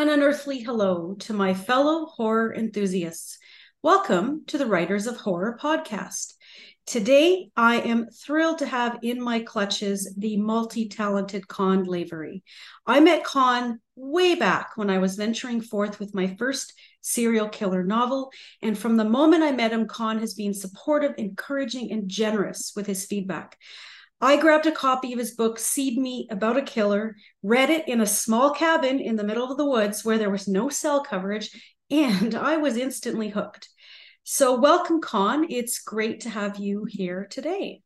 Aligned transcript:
an 0.00 0.08
unearthly 0.08 0.60
hello 0.60 1.14
to 1.18 1.34
my 1.34 1.52
fellow 1.52 2.06
horror 2.06 2.54
enthusiasts. 2.54 3.36
Welcome 3.82 4.44
to 4.46 4.56
the 4.56 4.64
Writers 4.64 5.06
of 5.06 5.18
Horror 5.18 5.58
podcast. 5.60 6.32
Today, 6.86 7.50
I 7.54 7.82
am 7.82 8.08
thrilled 8.08 8.60
to 8.60 8.66
have 8.66 8.98
in 9.02 9.20
my 9.20 9.40
clutches 9.40 10.14
the 10.16 10.38
multi 10.38 10.88
talented 10.88 11.46
Konn 11.48 11.84
Lavery. 11.84 12.42
I 12.86 13.00
met 13.00 13.24
Konn 13.24 13.78
way 13.94 14.36
back 14.36 14.70
when 14.76 14.88
I 14.88 14.96
was 14.96 15.16
venturing 15.16 15.60
forth 15.60 16.00
with 16.00 16.14
my 16.14 16.34
first 16.38 16.72
serial 17.02 17.50
killer 17.50 17.84
novel. 17.84 18.32
And 18.62 18.78
from 18.78 18.96
the 18.96 19.04
moment 19.04 19.42
I 19.42 19.52
met 19.52 19.70
him, 19.70 19.86
Konn 19.86 20.20
has 20.20 20.32
been 20.32 20.54
supportive, 20.54 21.12
encouraging, 21.18 21.92
and 21.92 22.08
generous 22.08 22.72
with 22.74 22.86
his 22.86 23.04
feedback. 23.04 23.58
I 24.22 24.36
grabbed 24.36 24.66
a 24.66 24.72
copy 24.72 25.14
of 25.14 25.18
his 25.18 25.30
book, 25.30 25.58
Seed 25.58 25.96
Me 25.98 26.28
About 26.30 26.58
a 26.58 26.62
Killer, 26.62 27.16
read 27.42 27.70
it 27.70 27.88
in 27.88 28.02
a 28.02 28.06
small 28.06 28.50
cabin 28.52 29.00
in 29.00 29.16
the 29.16 29.24
middle 29.24 29.50
of 29.50 29.56
the 29.56 29.64
woods 29.64 30.04
where 30.04 30.18
there 30.18 30.28
was 30.28 30.46
no 30.46 30.68
cell 30.68 31.02
coverage, 31.02 31.50
and 31.90 32.34
I 32.34 32.58
was 32.58 32.76
instantly 32.76 33.30
hooked. 33.30 33.70
So, 34.22 34.60
welcome, 34.60 35.00
Konn. 35.00 35.46
It's 35.48 35.80
great 35.80 36.20
to 36.20 36.30
have 36.30 36.58
you 36.58 36.84
here 36.84 37.26
today. 37.30 37.80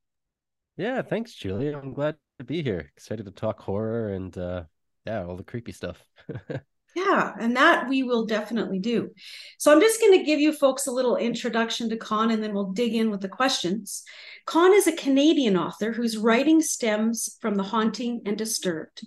Yeah, 0.76 1.02
thanks, 1.02 1.32
Julie. 1.34 1.72
I'm 1.72 1.92
glad 1.92 2.16
to 2.40 2.44
be 2.44 2.62
here. 2.62 2.90
Excited 2.96 3.26
to 3.26 3.30
talk 3.30 3.60
horror 3.60 4.08
and 4.08 4.36
uh 4.36 4.64
yeah, 5.06 5.24
all 5.24 5.36
the 5.36 5.44
creepy 5.44 5.72
stuff. 5.72 6.04
Yeah, 6.94 7.32
and 7.40 7.56
that 7.56 7.88
we 7.88 8.04
will 8.04 8.24
definitely 8.24 8.78
do. 8.78 9.10
So 9.58 9.72
I'm 9.72 9.80
just 9.80 10.00
going 10.00 10.16
to 10.18 10.24
give 10.24 10.38
you 10.38 10.52
folks 10.52 10.86
a 10.86 10.92
little 10.92 11.16
introduction 11.16 11.88
to 11.90 11.96
Konn 11.96 12.30
and 12.30 12.42
then 12.42 12.54
we'll 12.54 12.70
dig 12.70 12.94
in 12.94 13.10
with 13.10 13.20
the 13.20 13.28
questions. 13.28 14.04
Konn 14.46 14.72
is 14.72 14.86
a 14.86 14.92
Canadian 14.92 15.56
author 15.56 15.92
whose 15.92 16.16
writing 16.16 16.62
stems 16.62 17.36
from 17.40 17.56
the 17.56 17.64
haunting 17.64 18.22
and 18.26 18.38
disturbed, 18.38 19.02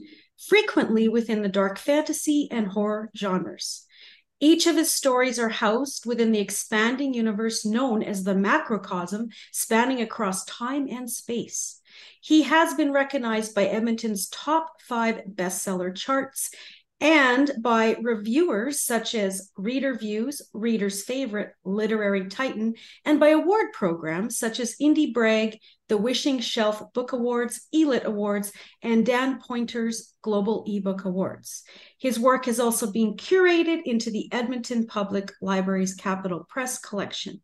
frequently 0.50 1.08
within 1.08 1.44
the 1.44 1.50
dark 1.50 1.78
fantasy 1.78 2.50
and 2.52 2.68
horror 2.68 3.10
genres. 3.16 3.86
Each 4.40 4.68
of 4.68 4.76
his 4.76 4.92
stories 4.92 5.40
are 5.40 5.50
housed 5.50 6.06
within 6.06 6.32
the 6.32 6.40
expanding 6.40 7.14
universe 7.14 7.66
known 7.66 8.04
as 8.04 8.24
the 8.24 8.36
macrocosm, 8.36 9.30
spanning 9.52 10.02
across 10.02 10.46
time 10.46 10.88
and 10.90 11.10
space. 11.10 11.82
He 12.22 12.44
has 12.44 12.76
been 12.76 12.92
recognized 12.92 13.56
by 13.56 13.66
Edmonton's 13.66 14.28
top 14.30 14.82
five 14.82 15.22
bestseller 15.34 15.96
charts 15.96 16.52
and 17.00 17.52
by 17.62 17.96
reviewers 18.02 18.82
such 18.82 19.14
as 19.14 19.52
Reader 19.56 19.96
Views, 19.96 20.42
Reader's 20.54 21.04
Favorite, 21.04 21.52
Literary 21.64 22.28
Titan, 22.28 22.74
and 23.06 23.20
by 23.20 23.30
award 23.30 23.68
programs 23.74 24.40
such 24.40 24.60
as 24.60 24.76
IndieBRAG, 24.82 25.60
the 25.90 25.98
Wishing 25.98 26.40
Shelf 26.40 26.82
Book 26.94 27.14
Awards, 27.14 27.68
ELIT 27.74 28.06
Awards, 28.06 28.52
and 28.82 29.06
Dan 29.06 29.40
Poynter's 29.40 30.14
Global 30.24 30.66
eBook 30.68 31.06
Awards. 31.06 31.64
His 32.00 32.20
work 32.20 32.46
has 32.46 32.60
also 32.60 32.92
been 32.92 33.16
curated 33.16 33.84
into 33.86 34.10
the 34.10 34.28
Edmonton 34.32 34.88
Public 34.88 35.32
Library's 35.42 35.94
Capital 35.94 36.46
Press 36.50 36.80
collection. 36.80 37.42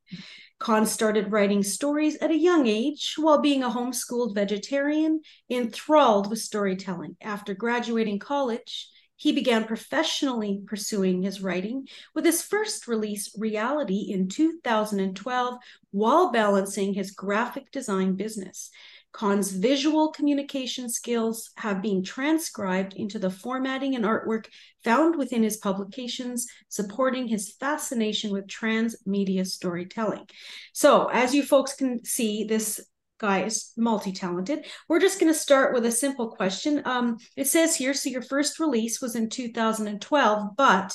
Konn 0.60 0.86
started 0.86 1.32
writing 1.32 1.62
stories 1.62 2.16
at 2.18 2.32
a 2.32 2.38
young 2.38 2.68
age 2.68 3.16
while 3.18 3.40
being 3.40 3.64
a 3.64 3.70
homeschooled 3.70 4.34
vegetarian, 4.34 5.22
enthralled 5.50 6.30
with 6.30 6.40
storytelling. 6.40 7.18
After 7.22 7.54
graduating 7.54 8.20
college, 8.20 8.90
he 9.24 9.32
began 9.32 9.64
professionally 9.64 10.62
pursuing 10.66 11.22
his 11.22 11.42
writing 11.42 11.88
with 12.14 12.26
his 12.26 12.42
first 12.42 12.90
release, 12.90 13.34
Reality, 13.40 14.12
in 14.12 14.28
2012, 14.28 15.56
while 15.92 16.30
balancing 16.30 16.94
his 16.94 17.12
graphic 17.12 17.72
design 17.72 18.16
business. 18.16 18.70
Konn's 19.14 19.54
visual 19.54 20.12
communication 20.12 20.90
skills 20.90 21.52
have 21.56 21.82
been 21.82 22.04
transcribed 22.04 22.96
into 22.96 23.18
the 23.18 23.30
formatting 23.30 23.96
and 23.96 24.04
artwork 24.04 24.48
found 24.84 25.16
within 25.16 25.42
his 25.42 25.56
publications, 25.56 26.46
supporting 26.68 27.26
his 27.26 27.54
fascination 27.54 28.30
with 28.34 28.48
transmedia 28.48 29.48
storytelling. 29.48 30.28
So, 30.74 31.08
as 31.08 31.34
you 31.34 31.44
folks 31.44 31.76
can 31.76 32.04
see, 32.04 32.44
this 32.44 32.82
guy 33.24 33.44
is 33.44 33.72
multi-talented. 33.78 34.66
We're 34.90 35.00
just 35.00 35.18
going 35.18 35.32
to 35.32 35.40
start 35.40 35.74
with 35.74 35.86
a 35.86 35.92
simple 35.92 36.28
question. 36.28 36.82
Um, 36.84 37.18
it 37.38 37.48
says 37.48 37.74
here, 37.74 37.94
so 37.94 38.10
your 38.10 38.22
first 38.22 38.60
release 38.60 39.02
was 39.02 39.16
in 39.16 39.30
2012, 39.30 40.58
but 40.58 40.94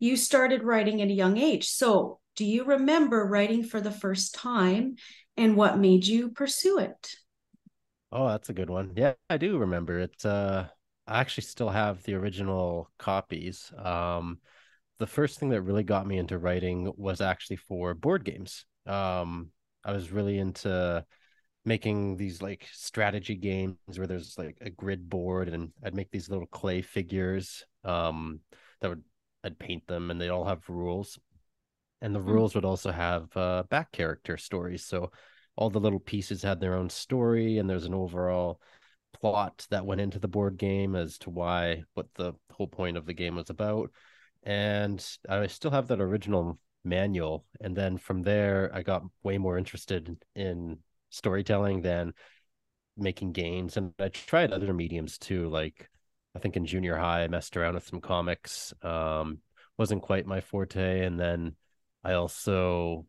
you 0.00 0.16
started 0.16 0.64
writing 0.64 1.00
at 1.00 1.08
a 1.08 1.12
young 1.12 1.38
age. 1.38 1.68
So 1.68 2.18
do 2.34 2.44
you 2.44 2.64
remember 2.64 3.24
writing 3.24 3.62
for 3.62 3.80
the 3.80 3.92
first 3.92 4.34
time 4.34 4.96
and 5.36 5.56
what 5.56 5.78
made 5.78 6.04
you 6.04 6.30
pursue 6.30 6.80
it? 6.80 7.14
Oh, 8.10 8.26
that's 8.26 8.48
a 8.48 8.54
good 8.54 8.70
one. 8.70 8.94
Yeah, 8.96 9.12
I 9.30 9.36
do 9.36 9.58
remember 9.58 10.00
it. 10.00 10.24
Uh, 10.24 10.64
I 11.06 11.20
actually 11.20 11.44
still 11.44 11.68
have 11.68 12.02
the 12.02 12.14
original 12.14 12.90
copies. 12.98 13.72
Um, 13.78 14.38
the 14.98 15.06
first 15.06 15.38
thing 15.38 15.50
that 15.50 15.62
really 15.62 15.84
got 15.84 16.08
me 16.08 16.18
into 16.18 16.38
writing 16.38 16.92
was 16.96 17.20
actually 17.20 17.56
for 17.56 17.94
board 17.94 18.24
games. 18.24 18.64
Um, 18.84 19.50
I 19.84 19.92
was 19.92 20.10
really 20.10 20.38
into 20.38 21.04
making 21.68 22.16
these 22.16 22.40
like 22.42 22.66
strategy 22.72 23.36
games 23.36 23.76
where 23.94 24.06
there's 24.06 24.36
like 24.38 24.56
a 24.62 24.70
grid 24.70 25.08
board 25.08 25.48
and 25.48 25.70
I'd 25.84 25.94
make 25.94 26.10
these 26.10 26.30
little 26.30 26.46
clay 26.46 26.82
figures 26.82 27.64
um 27.84 28.40
that 28.80 28.88
would 28.88 29.04
I'd 29.44 29.58
paint 29.58 29.86
them 29.86 30.10
and 30.10 30.20
they 30.20 30.30
all 30.30 30.44
have 30.44 30.68
rules. 30.68 31.18
And 32.00 32.14
the 32.14 32.20
mm. 32.20 32.26
rules 32.26 32.54
would 32.54 32.64
also 32.64 32.90
have 32.90 33.36
uh 33.36 33.64
back 33.68 33.92
character 33.92 34.36
stories. 34.38 34.84
So 34.84 35.12
all 35.56 35.70
the 35.70 35.78
little 35.78 36.00
pieces 36.00 36.42
had 36.42 36.58
their 36.58 36.74
own 36.74 36.88
story 36.88 37.58
and 37.58 37.68
there's 37.68 37.84
an 37.84 37.94
overall 37.94 38.60
plot 39.12 39.66
that 39.70 39.86
went 39.86 40.00
into 40.00 40.18
the 40.18 40.28
board 40.28 40.56
game 40.56 40.96
as 40.96 41.18
to 41.18 41.30
why 41.30 41.82
what 41.94 42.06
the 42.14 42.32
whole 42.50 42.68
point 42.68 42.96
of 42.96 43.06
the 43.06 43.14
game 43.14 43.36
was 43.36 43.50
about. 43.50 43.90
And 44.42 45.04
I 45.28 45.46
still 45.48 45.70
have 45.70 45.88
that 45.88 46.00
original 46.00 46.58
manual 46.84 47.44
and 47.60 47.76
then 47.76 47.98
from 47.98 48.22
there 48.22 48.70
I 48.72 48.82
got 48.82 49.02
way 49.22 49.36
more 49.36 49.58
interested 49.58 50.16
in 50.34 50.78
storytelling 51.10 51.82
than 51.82 52.12
making 52.96 53.32
games. 53.32 53.76
And 53.76 53.92
I 53.98 54.08
tried 54.08 54.52
other 54.52 54.72
mediums 54.72 55.18
too. 55.18 55.48
Like 55.48 55.88
I 56.34 56.38
think 56.38 56.56
in 56.56 56.66
junior 56.66 56.96
high, 56.96 57.24
I 57.24 57.28
messed 57.28 57.56
around 57.56 57.74
with 57.74 57.86
some 57.86 58.00
comics. 58.00 58.72
Um, 58.82 59.38
wasn't 59.76 60.02
quite 60.02 60.26
my 60.26 60.40
forte. 60.40 61.04
And 61.04 61.18
then 61.18 61.54
I 62.04 62.14
also 62.14 63.06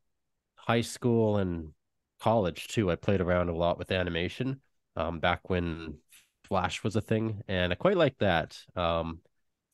high 0.55 0.81
school 0.81 1.37
and 1.37 1.73
college 2.19 2.67
too. 2.67 2.91
I 2.91 2.95
played 2.95 3.21
around 3.21 3.49
a 3.49 3.55
lot 3.55 3.77
with 3.77 3.91
animation. 3.91 4.61
Um, 4.95 5.19
back 5.19 5.49
when 5.49 5.97
Flash 6.43 6.83
was 6.83 6.95
a 6.95 7.01
thing, 7.01 7.41
and 7.47 7.71
I 7.71 7.75
quite 7.75 7.95
like 7.95 8.17
that. 8.17 8.57
Um, 8.75 9.19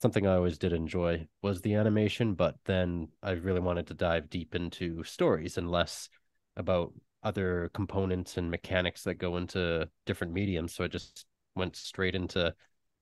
something 0.02 0.28
I 0.28 0.36
always 0.36 0.58
did 0.58 0.74
enjoy 0.74 1.28
was 1.42 1.62
the 1.62 1.76
animation, 1.76 2.36
but 2.36 2.58
then 2.66 3.08
I 3.24 3.32
really 3.32 3.62
wanted 3.62 3.88
to 3.88 3.94
dive 3.94 4.30
deep 4.30 4.54
into 4.54 5.04
stories 5.04 5.58
and 5.58 5.72
less 5.72 6.10
about 6.58 6.94
other 7.26 7.70
components 7.74 8.38
and 8.38 8.50
mechanics 8.50 9.04
that 9.04 9.16
go 9.16 9.36
into 9.36 9.90
different 10.06 10.32
mediums. 10.32 10.74
So 10.76 10.84
I 10.84 10.88
just 10.88 11.26
went 11.56 11.76
straight 11.76 12.16
into 12.16 12.54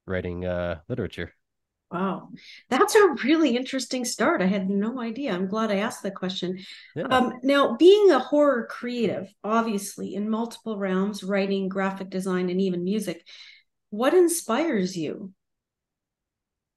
writing 0.08 0.46
uh, 0.46 0.80
literature. 0.88 1.34
Wow, 1.92 2.30
that's 2.70 2.96
a 2.96 3.16
really 3.24 3.56
interesting 3.56 4.04
start. 4.04 4.42
I 4.42 4.48
had 4.48 4.68
no 4.68 5.00
idea. 5.00 5.32
I'm 5.32 5.46
glad 5.46 5.70
I 5.70 5.78
asked 5.78 6.02
that 6.04 6.16
question. 6.16 6.60
Yeah. 6.96 7.04
Um, 7.04 7.34
now, 7.44 7.76
being 7.76 8.10
a 8.10 8.18
horror 8.18 8.68
creative, 8.68 9.32
obviously 9.44 10.16
in 10.16 10.28
multiple 10.28 10.76
realms, 10.76 11.24
writing, 11.24 11.70
graphic 11.70 12.10
design, 12.10 12.50
and 12.50 12.60
even 12.60 12.84
music, 12.84 13.28
what 13.92 14.16
inspires 14.16 14.98
you? 14.98 15.34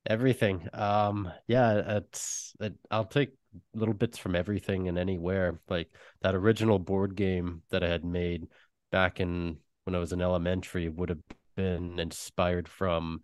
Everything. 0.04 0.68
Um, 0.74 1.32
yeah, 1.48 1.96
it's. 1.96 2.52
It, 2.60 2.74
I'll 2.90 3.06
take 3.06 3.30
little 3.74 3.94
bits 3.94 4.18
from 4.18 4.34
everything 4.34 4.88
and 4.88 4.98
anywhere. 4.98 5.60
Like 5.68 5.88
that 6.22 6.34
original 6.34 6.78
board 6.78 7.16
game 7.16 7.62
that 7.70 7.82
I 7.82 7.88
had 7.88 8.04
made 8.04 8.46
back 8.90 9.20
in 9.20 9.58
when 9.84 9.94
I 9.94 9.98
was 9.98 10.12
in 10.12 10.20
elementary 10.20 10.88
would 10.88 11.08
have 11.08 11.22
been 11.56 11.98
inspired 11.98 12.68
from 12.68 13.20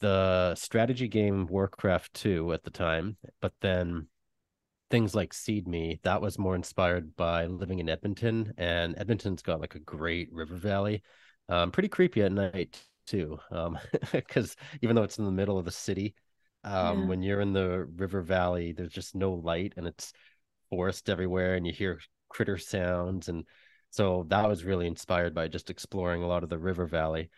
the 0.00 0.54
strategy 0.54 1.08
game 1.08 1.46
Warcraft 1.46 2.14
2 2.14 2.52
at 2.52 2.64
the 2.64 2.70
time, 2.70 3.16
but 3.40 3.52
then 3.60 4.08
things 4.90 5.14
like 5.14 5.32
Seed 5.32 5.66
Me, 5.66 6.00
that 6.02 6.20
was 6.20 6.38
more 6.38 6.54
inspired 6.54 7.16
by 7.16 7.46
living 7.46 7.78
in 7.78 7.88
Edmonton, 7.88 8.52
and 8.56 8.94
Edmonton's 8.98 9.42
got 9.42 9.60
like 9.60 9.74
a 9.74 9.80
great 9.80 10.32
river 10.32 10.56
valley. 10.56 11.02
Um, 11.48 11.70
pretty 11.70 11.88
creepy 11.88 12.22
at 12.22 12.32
night 12.32 12.80
too, 13.06 13.38
um, 13.50 13.78
because 14.12 14.56
even 14.82 14.96
though 14.96 15.02
it's 15.02 15.18
in 15.18 15.24
the 15.24 15.30
middle 15.30 15.58
of 15.58 15.64
the 15.64 15.72
city, 15.72 16.14
um, 16.66 17.02
yeah. 17.02 17.06
when 17.06 17.22
you're 17.22 17.40
in 17.40 17.52
the 17.52 17.84
river 17.96 18.20
valley 18.22 18.72
there's 18.72 18.92
just 18.92 19.14
no 19.14 19.32
light 19.32 19.72
and 19.76 19.86
it's 19.86 20.12
forest 20.68 21.08
everywhere 21.08 21.54
and 21.54 21.66
you 21.66 21.72
hear 21.72 22.00
critter 22.28 22.58
sounds. 22.58 23.28
And 23.28 23.44
so 23.90 24.26
that 24.28 24.48
was 24.48 24.64
really 24.64 24.86
inspired 24.86 25.34
by 25.34 25.48
just 25.48 25.70
exploring 25.70 26.22
a 26.22 26.26
lot 26.26 26.42
of 26.42 26.48
the 26.48 26.58
river 26.58 26.86
valley. 26.86 27.30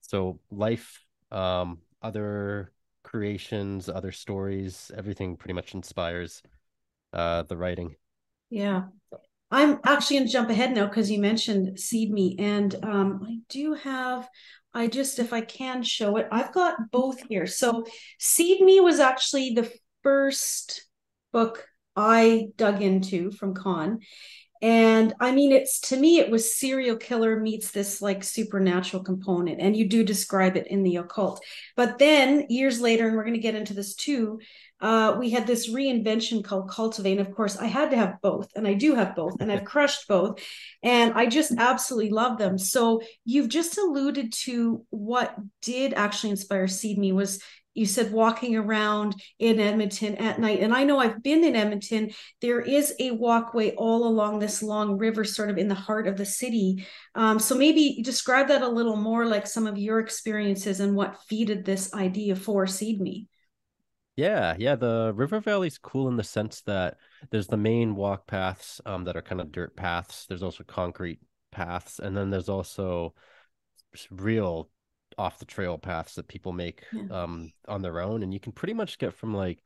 So 0.00 0.40
life 0.50 1.04
um, 1.30 1.78
other 2.00 2.72
creations 3.02 3.88
other 3.88 4.10
stories 4.10 4.90
everything 4.96 5.36
pretty 5.36 5.54
much 5.54 5.74
inspires 5.74 6.42
uh, 7.12 7.42
the 7.42 7.56
writing. 7.56 7.94
Yeah 8.50 8.84
i'm 9.56 9.78
actually 9.84 10.16
going 10.16 10.26
to 10.26 10.32
jump 10.32 10.50
ahead 10.50 10.74
now 10.74 10.86
because 10.86 11.10
you 11.10 11.20
mentioned 11.20 11.78
seed 11.78 12.10
me 12.10 12.36
and 12.38 12.76
um, 12.84 13.20
i 13.26 13.38
do 13.48 13.74
have 13.74 14.28
I 14.76 14.88
just, 14.88 15.18
if 15.18 15.32
I 15.32 15.40
can 15.40 15.82
show 15.82 16.18
it, 16.18 16.28
I've 16.30 16.52
got 16.52 16.90
both 16.90 17.18
here. 17.30 17.46
So 17.46 17.86
Seed 18.18 18.60
Me 18.60 18.78
was 18.78 19.00
actually 19.00 19.54
the 19.54 19.72
first 20.02 20.86
book 21.32 21.66
I 21.96 22.48
dug 22.56 22.82
into 22.82 23.30
from 23.30 23.54
Konn. 23.54 24.00
And 24.60 25.14
I 25.18 25.32
mean, 25.32 25.52
it's 25.52 25.80
to 25.88 25.96
me, 25.96 26.18
it 26.18 26.30
was 26.30 26.58
serial 26.58 26.96
killer 26.96 27.40
meets 27.40 27.70
this 27.70 28.02
like 28.02 28.22
supernatural 28.22 29.02
component. 29.02 29.60
And 29.60 29.74
you 29.74 29.88
do 29.88 30.04
describe 30.04 30.56
it 30.56 30.66
in 30.66 30.82
the 30.82 30.96
occult. 30.96 31.42
But 31.74 31.98
then 31.98 32.46
years 32.50 32.78
later, 32.78 33.06
and 33.06 33.16
we're 33.16 33.24
going 33.24 33.34
to 33.34 33.40
get 33.40 33.54
into 33.54 33.74
this 33.74 33.94
too, 33.94 34.40
uh, 34.80 35.16
we 35.18 35.30
had 35.30 35.46
this 35.46 35.70
reinvention 35.70 36.44
called 36.44 36.70
Cultivate. 36.70 37.18
And 37.18 37.26
of 37.26 37.34
course, 37.34 37.56
I 37.56 37.66
had 37.66 37.90
to 37.90 37.96
have 37.96 38.20
both, 38.22 38.50
and 38.54 38.66
I 38.66 38.74
do 38.74 38.94
have 38.94 39.16
both, 39.16 39.40
and 39.40 39.50
I've 39.50 39.64
crushed 39.64 40.06
both. 40.08 40.40
And 40.82 41.14
I 41.14 41.26
just 41.26 41.52
absolutely 41.56 42.10
love 42.10 42.38
them. 42.38 42.58
So 42.58 43.00
you've 43.24 43.48
just 43.48 43.78
alluded 43.78 44.32
to 44.44 44.84
what 44.90 45.34
did 45.62 45.94
actually 45.94 46.30
inspire 46.30 46.68
Seed 46.68 46.98
Me 46.98 47.12
was 47.12 47.40
you 47.76 47.84
said 47.84 48.10
walking 48.10 48.56
around 48.56 49.14
in 49.38 49.60
Edmonton 49.60 50.16
at 50.16 50.40
night. 50.40 50.60
And 50.60 50.74
I 50.74 50.84
know 50.84 50.98
I've 50.98 51.22
been 51.22 51.44
in 51.44 51.54
Edmonton. 51.54 52.10
There 52.40 52.60
is 52.60 52.94
a 52.98 53.10
walkway 53.10 53.74
all 53.74 54.08
along 54.08 54.38
this 54.38 54.62
long 54.62 54.96
river, 54.96 55.24
sort 55.24 55.50
of 55.50 55.58
in 55.58 55.68
the 55.68 55.74
heart 55.74 56.08
of 56.08 56.16
the 56.16 56.24
city. 56.24 56.86
Um, 57.14 57.38
so 57.38 57.54
maybe 57.54 58.00
describe 58.02 58.48
that 58.48 58.62
a 58.62 58.68
little 58.68 58.96
more, 58.96 59.26
like 59.26 59.46
some 59.46 59.66
of 59.66 59.76
your 59.76 60.00
experiences 60.00 60.80
and 60.80 60.96
what 60.96 61.18
feeded 61.30 61.66
this 61.66 61.92
idea 61.92 62.34
for 62.34 62.66
Seed 62.66 62.98
Me. 62.98 63.28
Yeah, 64.16 64.56
yeah. 64.58 64.76
The 64.76 65.12
river 65.14 65.40
valley's 65.40 65.78
cool 65.78 66.08
in 66.08 66.16
the 66.16 66.24
sense 66.24 66.62
that 66.62 66.96
there's 67.30 67.48
the 67.48 67.58
main 67.58 67.94
walk 67.94 68.26
paths 68.26 68.80
um, 68.86 69.04
that 69.04 69.16
are 69.16 69.22
kind 69.22 69.40
of 69.40 69.52
dirt 69.52 69.76
paths. 69.76 70.26
There's 70.26 70.42
also 70.42 70.64
concrete 70.64 71.20
paths, 71.52 71.98
and 71.98 72.16
then 72.16 72.30
there's 72.30 72.48
also 72.48 73.14
real 74.10 74.70
off 75.18 75.38
the 75.38 75.44
trail 75.44 75.78
paths 75.78 76.14
that 76.14 76.28
people 76.28 76.52
make 76.52 76.84
yeah. 76.92 77.22
um 77.22 77.50
on 77.68 77.80
their 77.80 78.00
own 78.00 78.22
and 78.22 78.34
you 78.34 78.40
can 78.40 78.52
pretty 78.52 78.74
much 78.74 78.98
get 78.98 79.14
from 79.14 79.32
like 79.32 79.62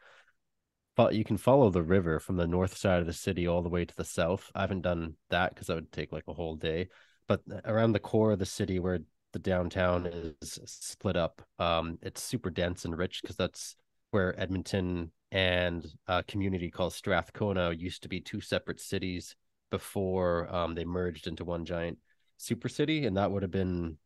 you 1.13 1.25
can 1.25 1.39
follow 1.39 1.71
the 1.71 1.83
river 1.83 2.21
from 2.21 2.37
the 2.37 2.47
north 2.47 2.77
side 2.77 3.01
of 3.01 3.07
the 3.07 3.13
city 3.13 3.49
all 3.49 3.63
the 3.63 3.71
way 3.71 3.87
to 3.87 3.97
the 3.97 4.05
south 4.05 4.51
i 4.55 4.61
haven't 4.61 4.83
done 4.83 5.15
that 5.31 5.49
because 5.49 5.67
that 5.67 5.75
would 5.75 5.91
take 5.91 6.13
like 6.13 6.25
a 6.29 6.35
whole 6.35 6.57
day 6.57 6.89
but 7.27 7.41
around 7.65 7.93
the 7.93 7.99
core 7.99 8.33
of 8.33 8.39
the 8.39 8.45
city 8.45 8.79
where 8.79 8.99
the 9.33 9.39
downtown 9.39 10.07
is 10.43 10.59
split 10.67 11.17
up 11.17 11.41
um 11.59 11.99
it's 12.03 12.23
super 12.23 12.51
dense 12.51 12.85
and 12.85 12.99
rich 12.99 13.23
because 13.23 13.37
that's 13.37 13.77
where 14.11 14.39
edmonton 14.41 15.11
and 15.33 15.87
a 16.09 16.23
community 16.25 16.71
called 16.71 16.93
strathcona 16.93 17.73
used 17.73 18.03
to 18.03 18.09
be 18.09 18.21
two 18.21 18.41
separate 18.41 18.81
cities 18.81 19.37
before 19.71 20.53
um, 20.55 20.75
they 20.75 20.85
merged 20.85 21.27
into 21.27 21.45
one 21.45 21.65
giant 21.65 21.99
super 22.37 22.69
city 22.69 23.07
and 23.07 23.17
that 23.17 23.31
would 23.31 23.43
have 23.43 23.53
been 23.53 23.97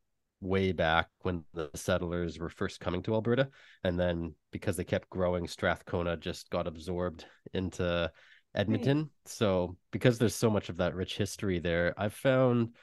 way 0.45 0.73
back 0.73 1.09
when 1.23 1.45
the 1.55 1.71
settlers 1.75 2.39
were 2.39 2.51
first 2.51 2.79
coming 2.79 3.03
to 3.03 3.15
Alberta. 3.15 3.49
And 3.83 3.99
then 3.99 4.35
because 4.53 4.77
they 4.77 4.85
kept 4.85 5.11
growing, 5.11 5.49
Strathcona 5.49 6.17
just 6.17 6.51
got 6.51 6.67
absorbed 6.67 7.25
into 7.53 8.11
Edmonton. 8.55 8.99
Right. 8.99 9.09
So 9.25 9.77
because 9.91 10.19
there's 10.19 10.35
so 10.35 10.51
much 10.51 10.69
of 10.69 10.77
that 10.77 10.95
rich 10.95 11.17
history 11.17 11.59
there, 11.59 11.95
I've 11.97 12.15
found 12.15 12.75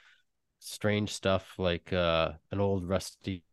strange 0.58 1.10
stuff 1.12 1.54
like 1.58 1.92
uh, 1.92 2.32
an 2.50 2.60
old 2.60 2.86
rusty 2.86 3.44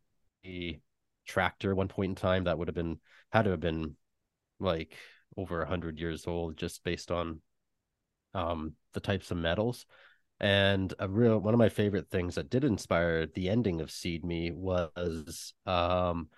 tractor 1.26 1.76
one 1.76 1.88
point 1.88 2.10
in 2.10 2.16
time 2.16 2.46
that 2.46 2.58
would 2.58 2.68
have 2.68 2.76
been 2.76 3.00
had 3.32 3.44
to 3.44 3.52
have 3.52 3.60
been 3.60 3.96
like 4.60 4.96
over 5.38 5.62
a 5.62 5.68
hundred 5.68 6.00
years 6.00 6.28
old 6.28 6.58
just 6.58 6.84
based 6.84 7.12
on 7.12 7.42
um 8.34 8.74
the 8.94 9.00
types 9.00 9.32
of 9.32 9.38
metals 9.38 9.86
and 10.40 10.94
a 11.00 11.08
real 11.08 11.38
one 11.38 11.54
of 11.54 11.58
my 11.58 11.70
favorite 11.70 12.10
things 12.10 12.36
that 12.36 12.50
did 12.50 12.64
inspire 12.64 13.26
the 13.26 13.50
ending 13.50 13.82
of 13.82 13.92
Seed 13.92 14.24
Me 14.24 14.52
was 14.52 15.54
um, 15.66 16.30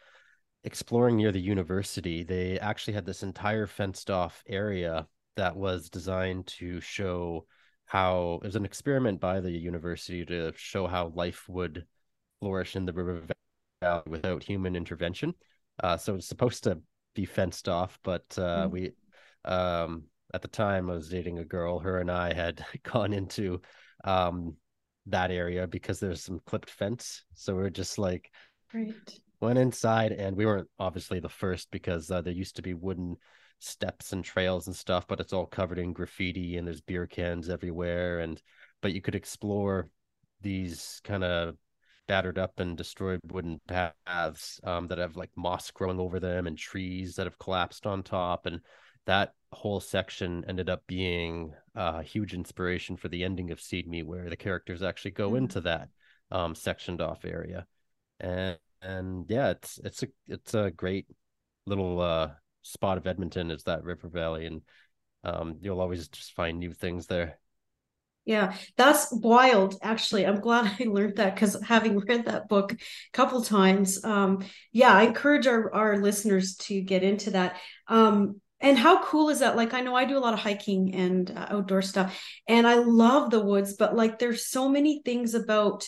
exploring 0.64 1.18
near 1.18 1.32
the 1.32 1.40
university. 1.40 2.24
They 2.24 2.60
actually 2.60 2.94
had 2.94 3.06
this 3.06 3.24
entire 3.24 3.68
fenced 3.68 4.10
off 4.10 4.44
area 4.48 5.08
that 5.36 5.56
was 5.56 5.90
designed 5.90 6.48
to 6.48 6.82
show 6.82 7.46
how 7.86 8.40
it 8.42 8.48
was 8.48 8.56
an 8.56 8.66
experiment 8.66 9.20
by 9.20 9.40
the 9.40 9.52
university 9.52 10.26
to 10.26 10.52
show 10.56 10.88
how 10.88 11.10
life 11.10 11.48
would 11.48 11.86
flourish 12.40 12.76
in 12.76 12.86
the 12.86 12.94
river 12.94 13.22
valley 13.82 14.04
without 14.08 14.44
human 14.44 14.76
intervention. 14.76 15.34
Uh, 15.82 15.98
so 15.98 16.16
it's 16.16 16.28
supposed 16.28 16.64
to 16.64 16.80
be 17.16 17.26
fenced 17.26 17.68
off, 17.68 18.00
but 18.04 18.24
uh, 18.38 18.68
mm. 18.68 18.72
we 18.72 18.92
um, 19.46 20.04
at 20.34 20.42
the 20.42 20.48
time 20.48 20.90
I 20.90 20.94
was 20.94 21.10
dating 21.10 21.40
a 21.40 21.46
girl. 21.46 21.80
Her 21.80 22.00
and 22.00 22.12
I 22.12 22.34
had 22.34 22.64
gone 22.84 23.14
into 23.14 23.62
um 24.04 24.56
that 25.08 25.32
area 25.32 25.68
because 25.68 26.00
there's 26.00 26.24
some 26.24 26.40
clipped 26.46 26.70
fence. 26.70 27.24
So 27.34 27.56
we 27.56 27.64
are 27.64 27.70
just 27.70 27.98
like 27.98 28.30
right. 28.74 28.94
went 29.40 29.60
inside 29.60 30.12
and 30.12 30.36
we 30.36 30.46
weren't 30.46 30.70
obviously 30.80 31.20
the 31.20 31.30
first 31.30 31.70
because 31.72 32.10
uh, 32.12 32.22
there 32.22 32.34
used 32.34 32.58
to 32.58 32.62
be 32.62 32.74
wooden 32.74 33.18
steps 33.60 34.14
and 34.14 34.24
trails 34.24 34.68
and 34.68 34.76
stuff, 34.76 35.08
but 35.08 35.20
it's 35.20 35.34
all 35.34 35.46
covered 35.46 35.80
in 35.80 35.94
graffiti 35.94 36.58
and 36.58 36.68
there's 36.68 36.82
beer 36.82 37.08
cans 37.08 37.50
everywhere 37.50 38.20
and 38.20 38.42
but 38.82 38.94
you 38.94 39.02
could 39.02 39.16
explore 39.16 39.90
these 40.42 41.02
kind 41.04 41.24
of 41.24 41.56
battered 42.08 42.38
up 42.38 42.60
and 42.60 42.78
destroyed 42.78 43.20
wooden 43.32 43.60
paths 43.68 44.60
um, 44.64 44.88
that 44.88 44.98
have 44.98 45.16
like 45.16 45.32
moss 45.36 45.72
growing 45.72 46.00
over 46.00 46.20
them 46.20 46.48
and 46.48 46.58
trees 46.58 47.16
that 47.16 47.26
have 47.26 47.40
collapsed 47.40 47.86
on 47.86 48.04
top 48.04 48.46
and 48.46 48.62
that 49.06 49.34
whole 49.52 49.80
section 49.80 50.46
ended 50.48 50.70
up 50.70 50.84
being 50.88 51.54
a 51.76 52.02
huge 52.04 52.34
inspiration 52.34 52.96
for 52.96 53.10
the 53.10 53.24
ending 53.24 53.52
of 53.52 53.60
Seed 53.60 53.88
Me, 53.88 54.04
where 54.04 54.30
the 54.30 54.36
characters 54.36 54.84
actually 54.84 55.12
go 55.12 55.30
mm-hmm. 55.30 55.38
into 55.38 55.62
that 55.62 55.90
um, 56.30 56.56
sectioned 56.56 57.02
off 57.02 57.26
area, 57.26 57.66
and 58.20 58.58
and 58.82 59.26
yeah, 59.30 59.50
it's 59.52 59.80
it's 59.84 60.04
a 60.04 60.08
it's 60.28 60.54
a 60.54 60.72
great 60.72 61.08
little 61.66 62.00
uh, 62.00 62.30
spot 62.62 62.98
of 62.98 63.08
Edmonton 63.08 63.52
is 63.52 63.64
that 63.64 63.84
River 63.84 64.08
Valley, 64.08 64.46
and 64.46 64.62
um, 65.24 65.58
you'll 65.62 65.82
always 65.82 66.08
just 66.08 66.34
find 66.34 66.60
new 66.60 66.72
things 66.72 67.08
there. 67.08 67.40
Yeah, 68.26 68.56
that's 68.78 69.12
wild. 69.12 69.76
Actually, 69.82 70.26
I'm 70.26 70.40
glad 70.40 70.72
I 70.80 70.84
learned 70.86 71.18
that 71.18 71.36
because 71.36 71.62
having 71.64 72.00
read 72.00 72.26
that 72.26 72.48
book 72.48 72.74
a 72.74 72.78
couple 73.14 73.42
times, 73.44 74.04
um, 74.04 74.44
yeah, 74.72 74.94
I 74.94 75.04
encourage 75.04 75.48
our, 75.48 75.74
our 75.74 75.98
listeners 75.98 76.56
to 76.58 76.82
get 76.82 77.04
into 77.04 77.32
that. 77.32 77.58
Um, 77.88 78.42
and 78.64 78.78
how 78.78 79.04
cool 79.04 79.30
is 79.30 79.40
that 79.40 79.56
like 79.58 79.74
i 79.74 79.82
know 79.82 79.96
i 79.96 80.06
do 80.06 80.16
a 80.16 80.20
lot 80.20 80.34
of 80.36 80.40
hiking 80.40 80.94
and 80.94 81.32
uh, 81.32 81.48
outdoor 81.50 81.82
stuff 81.82 82.24
and 82.48 82.68
i 82.68 82.76
love 82.76 83.32
the 83.32 83.44
woods 83.44 83.74
but 83.76 83.96
like 83.96 84.20
there's 84.20 84.46
so 84.46 84.70
many 84.70 85.02
things 85.04 85.34
about 85.34 85.88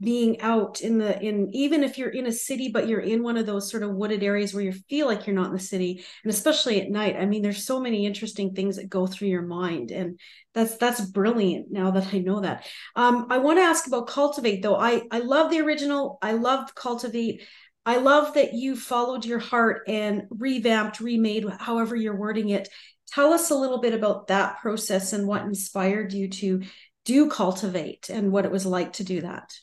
being 0.00 0.40
out 0.40 0.80
in 0.80 0.98
the 0.98 1.20
in 1.20 1.52
even 1.52 1.82
if 1.82 1.98
you're 1.98 2.08
in 2.08 2.26
a 2.26 2.32
city 2.32 2.70
but 2.72 2.86
you're 2.86 3.00
in 3.00 3.22
one 3.22 3.36
of 3.36 3.46
those 3.46 3.68
sort 3.68 3.82
of 3.82 3.94
wooded 3.94 4.22
areas 4.22 4.54
where 4.54 4.62
you 4.62 4.72
feel 4.72 5.06
like 5.06 5.26
you're 5.26 5.34
not 5.34 5.48
in 5.48 5.52
the 5.52 5.58
city 5.58 6.04
and 6.22 6.32
especially 6.32 6.80
at 6.80 6.90
night 6.90 7.16
i 7.16 7.26
mean 7.26 7.42
there's 7.42 7.66
so 7.66 7.80
many 7.80 8.06
interesting 8.06 8.54
things 8.54 8.76
that 8.76 8.88
go 8.88 9.06
through 9.06 9.28
your 9.28 9.42
mind 9.42 9.90
and 9.90 10.18
that's 10.54 10.76
that's 10.76 11.00
brilliant 11.00 11.66
now 11.70 11.90
that 11.90 12.14
i 12.14 12.18
know 12.18 12.40
that 12.40 12.64
um 12.94 13.26
i 13.30 13.38
want 13.38 13.58
to 13.58 13.62
ask 13.62 13.86
about 13.88 14.06
cultivate 14.06 14.62
though 14.62 14.76
i 14.76 15.02
i 15.10 15.18
love 15.18 15.50
the 15.50 15.60
original 15.60 16.18
i 16.22 16.32
love 16.32 16.74
cultivate 16.74 17.42
I 17.86 17.96
love 17.96 18.34
that 18.34 18.52
you 18.52 18.76
followed 18.76 19.24
your 19.24 19.38
heart 19.38 19.84
and 19.88 20.24
revamped, 20.28 21.00
remade, 21.00 21.46
however 21.58 21.96
you're 21.96 22.14
wording 22.14 22.50
it. 22.50 22.68
Tell 23.06 23.32
us 23.32 23.50
a 23.50 23.54
little 23.54 23.80
bit 23.80 23.94
about 23.94 24.26
that 24.26 24.58
process 24.58 25.14
and 25.14 25.26
what 25.26 25.44
inspired 25.44 26.12
you 26.12 26.28
to 26.28 26.64
do 27.06 27.30
cultivate 27.30 28.10
and 28.10 28.30
what 28.30 28.44
it 28.44 28.50
was 28.50 28.66
like 28.66 28.92
to 28.94 29.04
do 29.04 29.22
that. 29.22 29.54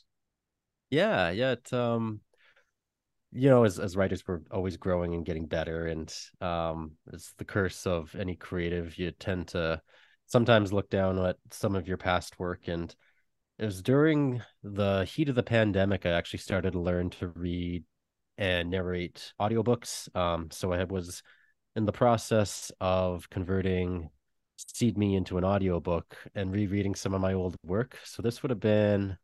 Yeah, 0.90 1.30
yeah. 1.30 1.52
It, 1.52 1.72
um, 1.72 2.20
you 3.32 3.48
know, 3.50 3.64
as 3.64 3.78
as 3.78 3.96
writers, 3.96 4.22
we're 4.26 4.40
always 4.50 4.76
growing 4.76 5.14
and 5.14 5.24
getting 5.26 5.46
better, 5.46 5.86
and 5.86 6.12
um, 6.40 6.92
it's 7.12 7.32
the 7.34 7.44
curse 7.44 7.86
of 7.86 8.14
any 8.14 8.36
creative. 8.36 8.98
You 8.98 9.10
tend 9.12 9.48
to 9.48 9.82
sometimes 10.26 10.72
look 10.72 10.90
down 10.90 11.18
at 11.24 11.36
some 11.50 11.76
of 11.76 11.86
your 11.86 11.96
past 11.96 12.38
work 12.38 12.66
and 12.66 12.94
it 13.58 13.64
was 13.64 13.82
during 13.82 14.42
the 14.64 15.04
heat 15.04 15.28
of 15.28 15.36
the 15.36 15.42
pandemic 15.42 16.04
i 16.04 16.10
actually 16.10 16.40
started 16.40 16.72
to 16.72 16.80
learn 16.80 17.10
to 17.10 17.28
read 17.28 17.84
and 18.38 18.70
narrate 18.70 19.32
audiobooks. 19.40 20.14
Um, 20.16 20.50
so 20.50 20.72
I 20.72 20.84
was 20.84 21.22
in 21.74 21.86
the 21.86 21.92
process 21.92 22.72
of 22.80 23.28
converting 23.30 24.10
Seed 24.56 24.98
Me 24.98 25.16
into 25.16 25.38
an 25.38 25.44
audiobook 25.44 26.16
and 26.34 26.52
rereading 26.52 26.94
some 26.94 27.14
of 27.14 27.20
my 27.20 27.34
old 27.34 27.56
work. 27.64 27.98
So 28.04 28.22
this 28.22 28.42
would 28.42 28.50
have 28.50 28.60
been, 28.60 29.16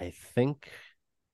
I 0.00 0.10
think 0.10 0.70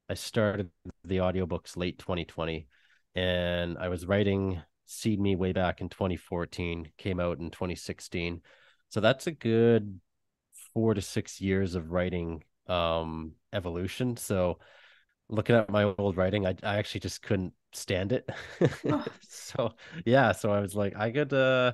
I 0.09 0.14
started 0.14 0.71
the 1.04 1.18
audiobooks 1.18 1.76
late 1.76 1.99
2020 1.99 2.66
and 3.14 3.78
I 3.78 3.88
was 3.88 4.06
writing 4.06 4.62
Seed 4.87 5.21
Me 5.21 5.37
way 5.37 5.52
back 5.52 5.80
in 5.80 5.88
2014, 5.88 6.90
came 6.99 7.21
out 7.21 7.38
in 7.38 7.50
2016. 7.50 8.42
So 8.88 9.00
that's 9.00 9.26
a 9.26 9.33
good 9.33 10.00
four 10.73 10.94
to 10.94 11.02
six 11.02 11.40
years 11.40 11.75
of 11.75 11.90
writing 11.90 12.42
um 12.66 13.33
evolution. 13.52 14.16
So 14.16 14.59
looking 15.28 15.56
at 15.56 15.71
my 15.71 15.85
old 15.99 16.16
writing, 16.16 16.47
I, 16.47 16.54
I 16.62 16.78
actually 16.78 17.00
just 17.00 17.23
couldn't 17.23 17.54
stand 17.73 18.12
it. 18.12 18.28
So 19.28 19.75
yeah, 20.06 20.33
so 20.33 20.50
I 20.52 20.61
was 20.61 20.75
like, 20.75 20.97
I 20.97 21.11
could 21.12 21.33
uh 21.33 21.73